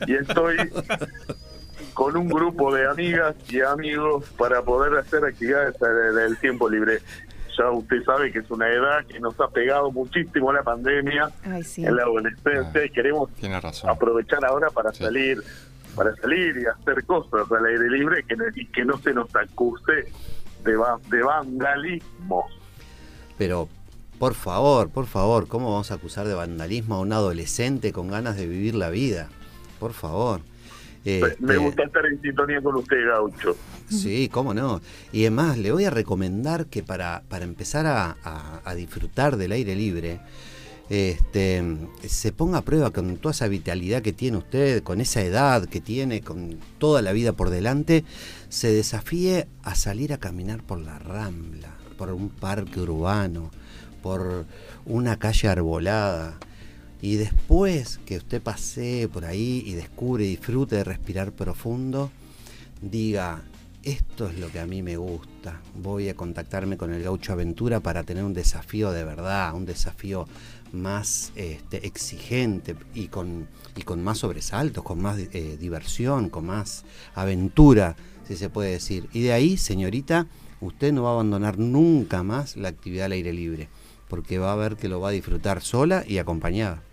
[0.08, 0.58] y estoy
[1.94, 7.00] con un grupo de amigas y amigos para poder hacer actividades en el tiempo libre.
[7.60, 11.62] Ya usted sabe que es una edad que nos ha pegado muchísimo la pandemia Ay,
[11.64, 11.86] sí.
[11.86, 13.30] en la adolescencia y queremos
[13.62, 13.90] razón.
[13.90, 15.04] aprovechar ahora para Sí.
[15.04, 15.44] salir
[15.96, 19.36] para salir y hacer cosas al aire libre que no- y que no se nos
[19.36, 20.06] acuse
[20.64, 22.46] de, va- de vandalismo.
[23.38, 23.68] Pero,
[24.20, 28.38] por favor, por favor, ¿cómo vamos a acusar de vandalismo a un adolescente con ganas
[28.38, 29.28] de vivir la vida?
[29.80, 30.42] Por favor.
[31.06, 33.56] Me- Me Este, gusta estar en sintonía con usted, Gaucho.
[33.90, 34.82] Sí, cómo no.
[35.12, 39.52] Y además, le voy a recomendar que para, para empezar a, a- a disfrutar del
[39.54, 40.20] aire libre,
[40.90, 41.64] este,
[42.08, 45.82] se ponga a prueba con toda esa vitalidad que tiene usted, con esa edad que
[45.82, 48.04] tiene, con toda la vida por delante,
[48.50, 53.52] se desafíe a salir a caminar por la rambla, por un parque urbano,
[54.02, 54.46] por
[54.86, 56.38] una calle arbolada.
[57.02, 62.12] Y después que usted pasee por ahí y descubre y disfrute de respirar profundo,
[62.82, 63.42] diga,
[63.84, 67.80] esto es lo que a mí me gusta, voy a contactarme con el gaucho aventura
[67.80, 70.28] para tener un desafío de verdad, un desafío
[70.74, 73.48] más este, exigente y con,
[73.78, 76.84] y con más sobresaltos, con más eh, diversión, con más
[77.16, 77.96] aventura,
[78.28, 79.08] si se puede decir.
[79.14, 80.28] Y de ahí, señorita,
[80.60, 83.70] usted no va a abandonar nunca más la actividad al aire libre,
[84.10, 86.84] porque va a ver que lo va a disfrutar sola y acompañada.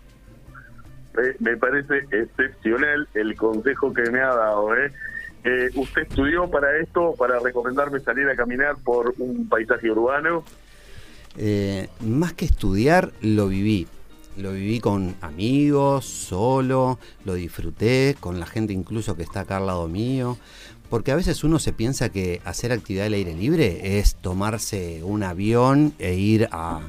[1.39, 4.75] Me parece excepcional el consejo que me ha dado.
[4.75, 4.91] ¿eh?
[5.43, 10.43] Eh, ¿Usted estudió para esto, para recomendarme salir a caminar por un paisaje urbano?
[11.37, 13.87] Eh, más que estudiar, lo viví.
[14.37, 19.65] Lo viví con amigos, solo, lo disfruté, con la gente incluso que está acá al
[19.65, 20.37] lado mío.
[20.89, 25.23] Porque a veces uno se piensa que hacer actividad al aire libre es tomarse un
[25.23, 26.79] avión e ir a,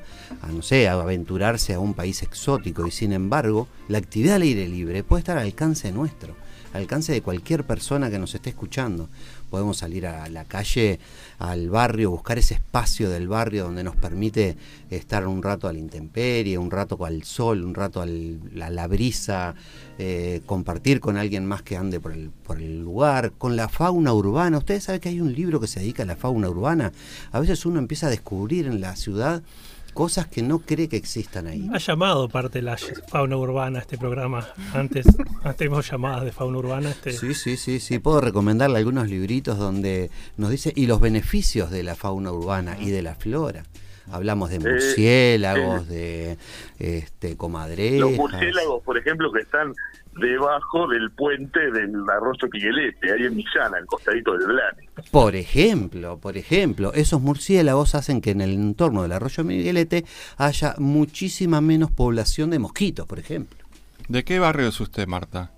[0.53, 2.87] no sé, a aventurarse a un país exótico.
[2.87, 6.37] Y sin embargo, la actividad al aire libre puede estar al alcance nuestro,
[6.73, 9.09] al alcance de cualquier persona que nos esté escuchando.
[9.51, 10.99] Podemos salir a la calle,
[11.39, 14.57] al barrio, buscar ese espacio del barrio donde nos permite
[14.91, 19.55] estar un rato a la intemperie, un rato al sol, un rato a la brisa,
[19.99, 24.13] eh, compartir con alguien más que ande por el, por el lugar, con la fauna
[24.13, 24.59] urbana.
[24.59, 26.93] Ustedes saben que hay un libro que se dedica a la fauna urbana.
[27.33, 29.43] A veces uno empieza a descubrir en la ciudad
[29.93, 31.69] cosas que no cree que existan ahí.
[31.73, 34.47] Ha llamado parte de la fauna urbana a este programa.
[34.73, 35.07] Antes,
[35.43, 36.91] antes tuvimos llamadas de fauna urbana.
[36.91, 37.99] Este, Sí, sí, sí, sí.
[37.99, 42.91] Puedo recomendarle algunos libritos donde nos dice y los beneficios de la fauna urbana y
[42.91, 43.65] de la flora.
[44.11, 46.39] Hablamos de murciélagos, de
[46.79, 48.01] este, comadrejas.
[48.01, 49.75] Los murciélagos, por ejemplo, que están
[50.21, 54.89] debajo del puente del arroyo Piguelete, ahí en Millana, al costadito del Blane.
[55.11, 60.05] Por ejemplo, por ejemplo, esos murciélagos hacen que en el entorno del arroyo Miguelete
[60.37, 63.59] haya muchísima menos población de mosquitos, por ejemplo.
[64.09, 65.51] ¿De qué barrio es usted, Marta?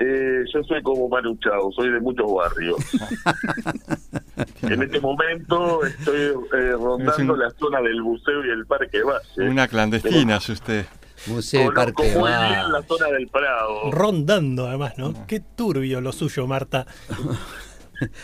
[0.00, 2.76] Eh, yo soy como Manu Chao, soy de muchos barrios.
[4.62, 9.02] en este momento estoy eh, rondando Es un- la zona del buceo y el Parque
[9.02, 9.50] Valle.
[9.50, 10.86] Una clandestina es usted.
[11.26, 12.48] Museo Conozco Parque muy Valle.
[12.54, 13.90] bien la zona del Prado.
[13.90, 15.26] Rondando, además, ¿no?
[15.26, 16.86] Qué turbio lo suyo, Marta.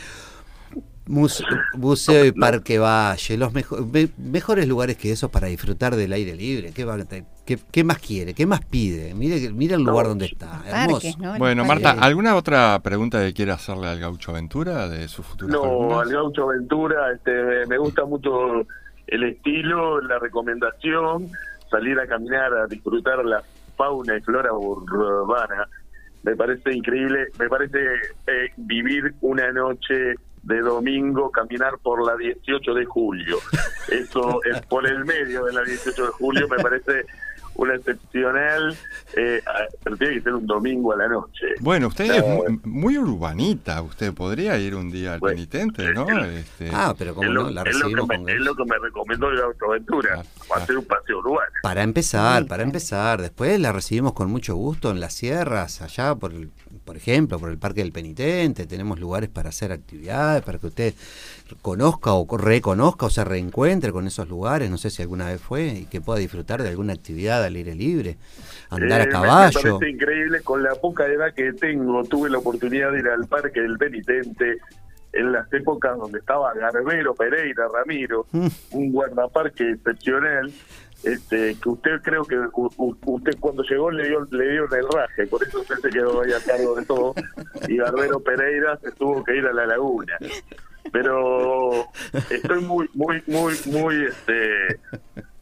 [1.07, 1.45] Muse-
[1.77, 6.35] Museo y Parque Valle, los mejo- me- mejores lugares que esos para disfrutar del aire
[6.35, 6.73] libre.
[6.73, 6.97] ¿Qué, va-
[7.45, 8.33] qué- qué más quiere?
[8.33, 9.13] ¿Qué más pide?
[9.13, 10.63] Mire, mire el lugar donde está.
[10.67, 11.09] Hermoso.
[11.39, 11.91] Bueno, Marta.
[11.91, 16.45] ¿alguna otra pregunta que quiera hacerle al Gaucho Aventura de su futuro No, al Gaucho
[16.49, 18.63] Aventura, este, me gusta mucho
[19.07, 21.29] el estilo, la recomendación,
[21.75, 23.43] salir a caminar, a disfrutar la
[23.77, 25.67] fauna y flora urbana.
[26.23, 27.79] Me parece increíble, me parece
[28.29, 30.15] eh, vivir una noche
[30.45, 33.39] de domingo, caminar por la 18 de julio.
[33.89, 37.07] Eso es por el medio de la 18 de julio, me parece
[37.57, 38.77] una excepcional,
[39.17, 41.47] eh, ah, pero tiene que ser un domingo a la noche.
[41.61, 43.81] Bueno, usted No, es mu- muy urbanita.
[43.83, 46.09] Usted podría ir un día al penitente, ¿no?
[46.25, 48.65] Este, Ah, pero como es, lo, no, la es lo que me, es lo que
[48.65, 50.23] me recomendó el Gaucho Aventura,
[50.55, 51.53] hacer un paseo urbano.
[51.63, 53.21] Para empezar, para empezar.
[53.23, 56.51] Después la recibimos con mucho gusto en las sierras, allá por, el-
[56.85, 58.67] por ejemplo, por el Parque del Penitente.
[58.67, 60.95] Tenemos lugares para hacer actividades, para que usted
[61.63, 64.71] conozca o co- reconozca o se reencuentre con esos lugares.
[64.71, 67.75] No sé si alguna vez fue y que pueda disfrutar de alguna actividad al aire
[67.75, 68.17] libre,
[68.71, 69.61] andar Eh, a caballo.
[69.63, 73.27] Me parece increíble, con la poca edad que tengo, tuve la oportunidad de ir al
[73.27, 74.59] Parque del Penitente
[75.13, 78.47] en las épocas donde estaba Garbero Pereira Ramiro, Mm.
[78.73, 80.53] un guardaparque excepcional,
[81.05, 82.37] este, que usted creo que
[82.77, 86.33] usted cuando llegó le dio le dio el raje, por eso usted se quedó ahí
[86.33, 87.15] a cargo de todo,
[87.69, 90.17] y Garbero Pereira se tuvo que ir a la laguna.
[90.93, 91.87] Pero
[92.31, 94.79] estoy muy, muy, muy, muy, este,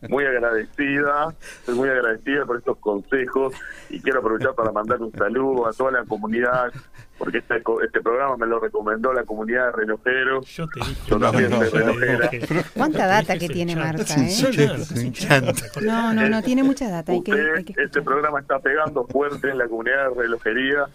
[0.09, 3.55] muy agradecida, estoy muy agradecida por estos consejos
[3.91, 6.73] y quiero aprovechar para mandar un saludo a toda la comunidad,
[7.19, 10.47] porque este, co- este programa me lo recomendó la comunidad de relojeros.
[10.49, 11.01] Yo te dije.
[11.09, 12.31] Yo también No, soy no, relojera.
[12.75, 14.31] ¿Cuánta data que tiene Marta, eh?
[15.83, 17.13] No, no, no, tiene mucha data.
[17.13, 20.87] Hay que, hay que- este programa está pegando fuerte en la comunidad de relojería.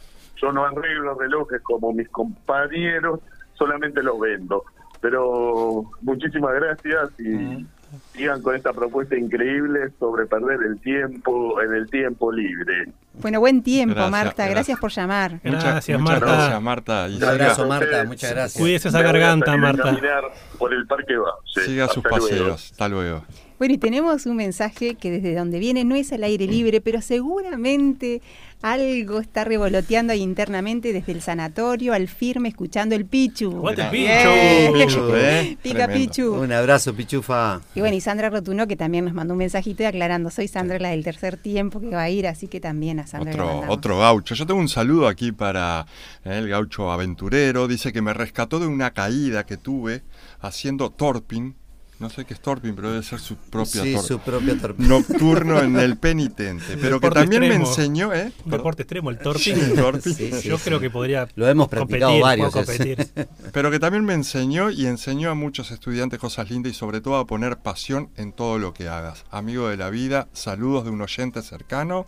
[0.42, 3.20] Yo no arreglo relojes como mis compañeros,
[3.58, 4.64] solamente los vendo.
[5.02, 7.66] Pero muchísimas gracias y
[8.14, 12.92] sigan con esta propuesta increíble sobre perder el tiempo en el tiempo libre.
[13.22, 14.30] Bueno, buen tiempo, Gracias, Marta.
[14.48, 14.80] Gracias, gracias.
[14.80, 15.32] por llamar.
[15.44, 16.36] Muchas- Gracias, muchas Marta.
[16.36, 17.10] gracias, Marta.
[17.10, 18.04] Y Un abrazo, Marta.
[18.06, 18.62] Muchas gracias.
[18.62, 19.84] Cuídese esa garganta, Marta.
[19.84, 20.24] caminar
[20.58, 21.66] por el Parque Valle.
[21.68, 22.18] siga sus luego.
[22.18, 22.72] paseos.
[22.72, 23.24] Hasta luego.
[23.60, 27.02] Bueno, y tenemos un mensaje que desde donde viene no es al aire libre, pero
[27.02, 28.22] seguramente
[28.62, 33.52] algo está revoloteando ahí internamente desde el sanatorio al firme escuchando el Pichu.
[33.58, 34.74] Aguante el Bien.
[34.74, 35.16] Pichu.
[35.16, 35.58] ¿Eh?
[35.62, 36.12] Pica Tremendo.
[36.12, 36.34] Pichu.
[36.34, 37.62] Un abrazo, Pichufa.
[37.76, 40.80] Y bueno, y Sandra Rotuno que también nos mandó un mensajito y aclarando, soy Sandra
[40.80, 44.00] la del tercer tiempo que va a ir, así que también a Sandra Otro, otro
[44.00, 44.36] gaucho.
[44.36, 45.86] Yo tengo un saludo aquí para
[46.24, 47.68] eh, el gaucho aventurero.
[47.68, 50.04] Dice que me rescató de una caída que tuve
[50.40, 51.56] haciendo torping.
[52.00, 54.88] No sé qué es torping, pero debe ser su propia Sí, su propia torping.
[54.88, 56.64] Nocturno en el penitente.
[56.80, 57.68] Pero que Deporte también me extremo.
[57.70, 58.32] enseñó, ¿eh?
[58.46, 59.56] Un deporte extremo, el torping.
[59.56, 60.14] Sí.
[60.14, 60.64] Sí, sí, Yo sí.
[60.64, 62.54] creo que podría Lo hemos practicado competir, varios.
[62.54, 63.08] competir.
[63.52, 67.18] Pero que también me enseñó y enseñó a muchos estudiantes cosas lindas y sobre todo
[67.18, 69.24] a poner pasión en todo lo que hagas.
[69.32, 72.06] Amigo de la vida, saludos de un oyente cercano.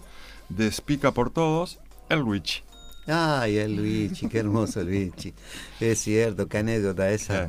[0.50, 1.80] de Spica por Todos,
[2.10, 2.62] el Luigi.
[3.12, 5.34] Ay, el Luigi, qué hermoso el Luigi.
[5.80, 7.48] Es cierto, qué anécdota esa.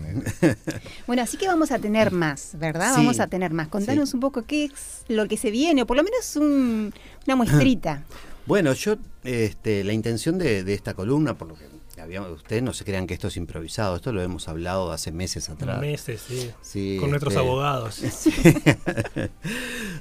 [1.06, 2.90] Bueno, así que vamos a tener más, ¿verdad?
[2.94, 3.00] Sí.
[3.00, 3.68] Vamos a tener más.
[3.68, 6.92] Contanos un poco qué es lo que se viene, o por lo menos un-
[7.26, 8.04] una muestrita.
[8.46, 11.66] Bueno, yo, este, la intención de, de esta columna, por lo que
[12.00, 15.48] habíamos, ustedes no se crean que esto es improvisado, esto lo hemos hablado hace meses
[15.50, 15.80] atrás.
[15.80, 16.50] Meses, sí.
[16.62, 17.94] Sí, Con nuestros este, abogados.
[18.10, 18.32] sí.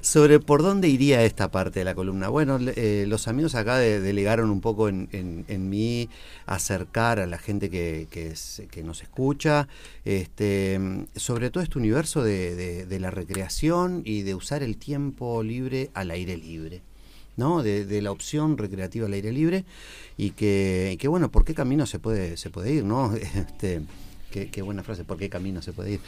[0.01, 2.29] Sobre por dónde iría esta parte de la columna.
[2.29, 6.09] Bueno, eh, los amigos acá de- delegaron un poco en, en- en mí
[6.45, 9.67] acercar a la gente que, que es- que nos escucha,
[10.05, 10.79] este,
[11.15, 15.91] sobre todo este universo de, de- de la recreación y de usar el tiempo libre
[15.93, 16.81] al aire libre.
[17.39, 17.63] ¿No?
[17.63, 19.65] De, la opción recreativa al aire libre
[20.17, 22.83] y que, que, bueno, ¿por qué camino se puede, se puede ir?
[22.83, 23.13] ¿no?
[23.35, 23.81] Este,
[24.29, 25.99] qué, qué buena frase, ¿por qué camino se puede ir?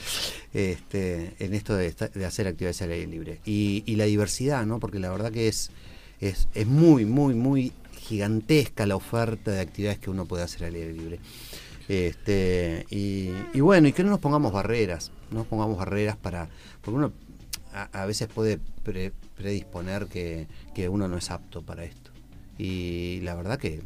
[0.53, 3.39] Este, en esto de, de hacer actividades al aire libre.
[3.45, 4.79] Y, y la diversidad, ¿no?
[4.79, 5.71] Porque la verdad que es,
[6.19, 10.75] es, es muy, muy, muy gigantesca la oferta de actividades que uno puede hacer al
[10.75, 11.19] aire libre.
[11.88, 16.47] Este, y, bueno, y que no nos pongamos barreras, no nos pongamos barreras para,
[16.82, 17.11] porque uno
[17.73, 18.59] a, veces puede
[19.41, 22.11] predisponer que, que uno no es apto para esto.
[22.57, 23.81] Y la verdad que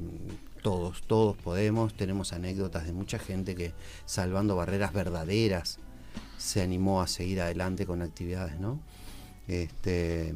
[0.61, 3.71] todos, todos podemos, tenemos anécdotas de mucha gente que
[4.05, 5.79] salvando barreras verdaderas
[6.37, 8.79] se animó a seguir adelante con actividades, ¿no?
[9.47, 10.33] Este,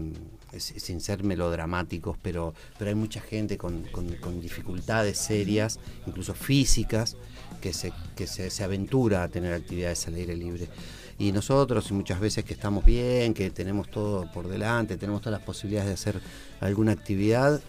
[0.57, 7.17] sin ser melodramáticos, pero, pero hay mucha gente con, con- con dificultades serias, incluso físicas,
[7.59, 10.67] que, se, que se, se aventura a tener actividades al aire libre.
[11.19, 15.37] Y nosotros, y muchas veces que estamos bien, que tenemos todo por delante, tenemos todas
[15.39, 16.21] las posibilidades de hacer
[16.61, 17.61] alguna actividad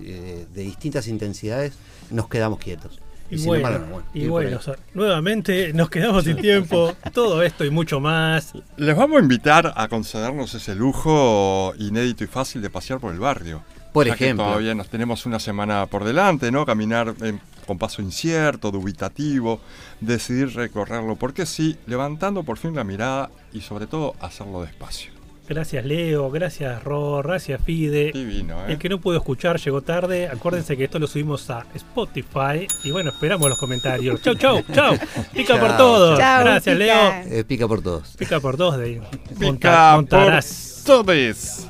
[0.00, 1.74] eh, de distintas intensidades,
[2.10, 3.00] nos quedamos quietos.
[3.30, 4.54] Y sin bueno, embargo, bueno, y bueno, ahí.
[4.54, 6.92] o sea, nuevamente nos quedamos sin tiempo.
[7.14, 8.52] Todo esto y mucho más.
[8.76, 13.18] Les vamos a invitar a concedernos ese lujo inédito y fácil de pasear por el
[13.20, 13.62] barrio.
[13.92, 14.44] Por Ya que ejemplo.
[14.46, 16.64] todavía nos tenemos una semana por delante, ¿no?
[16.66, 19.60] Caminar en- con paso incierto, dubitativo,
[20.00, 25.11] decidir recorrerlo, porque sí, levantando por fin la mirada y sobre todo hacerlo despacio.
[25.48, 28.12] Gracias Leo, gracias Ro, gracias Fide.
[28.12, 28.72] Divino, ¿eh?
[28.72, 30.28] El que no pudo escuchar llegó tarde.
[30.28, 32.66] Acuérdense que esto lo subimos a Spotify.
[32.84, 34.22] Y bueno, esperamos los comentarios.
[34.22, 34.96] Chau, chau, chau.
[35.32, 36.18] Pica por todos.
[36.18, 36.84] Gracias Pica.
[37.24, 37.38] Leo.
[37.38, 38.16] Eh, pica por todos.
[38.16, 39.02] Pica por dos de
[39.38, 40.82] Pica Montarás.
[40.86, 41.66] por todes.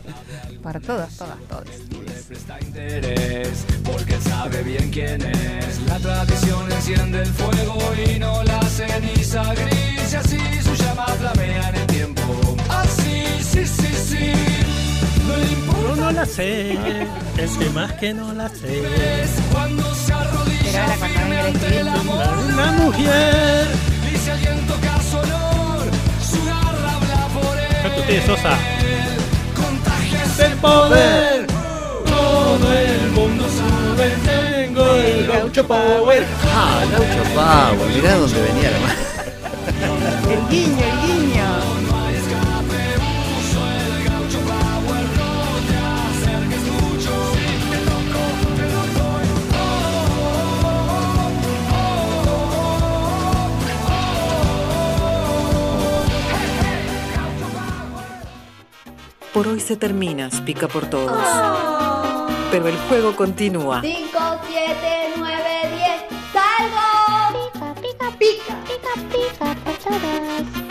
[0.62, 1.64] Para todas, todas, todas.
[2.28, 5.80] presta interés, porque sabe bien quién es.
[5.88, 11.72] La tradición enciende el fuego y no la ceniza gris, y así su llama flamea
[13.52, 14.32] sí, sí, sí.
[15.26, 15.46] No le
[15.88, 16.72] Yo no la sé.
[17.38, 18.82] El tema es que no la sé.
[19.52, 22.26] cuando se arrodilla firme el ante el amor.
[22.48, 23.66] Una mujer.
[24.12, 25.84] Y si alguien toca su honor,
[26.30, 27.58] su garra habla por
[28.10, 28.22] él.
[28.26, 28.56] Sosa.
[29.54, 31.46] Contagia Del poder.
[32.06, 34.06] Todo el mundo sabe.
[34.24, 36.24] Tengo el gaucho power.
[36.54, 39.00] Ah, Gaucho Pavo, mirá dónde venía la mano.
[40.30, 40.91] El guiño, el guiño.
[59.32, 61.10] Por hoy se termina Pica por Todos.
[61.10, 62.26] Oh.
[62.50, 63.80] Pero el juego continúa.
[63.80, 64.74] 5, 7,
[65.16, 65.34] 9,
[65.74, 66.22] 10.
[66.34, 67.50] ¡Salgo!
[67.50, 70.61] Pica, pica, pica, pica, pica por todos.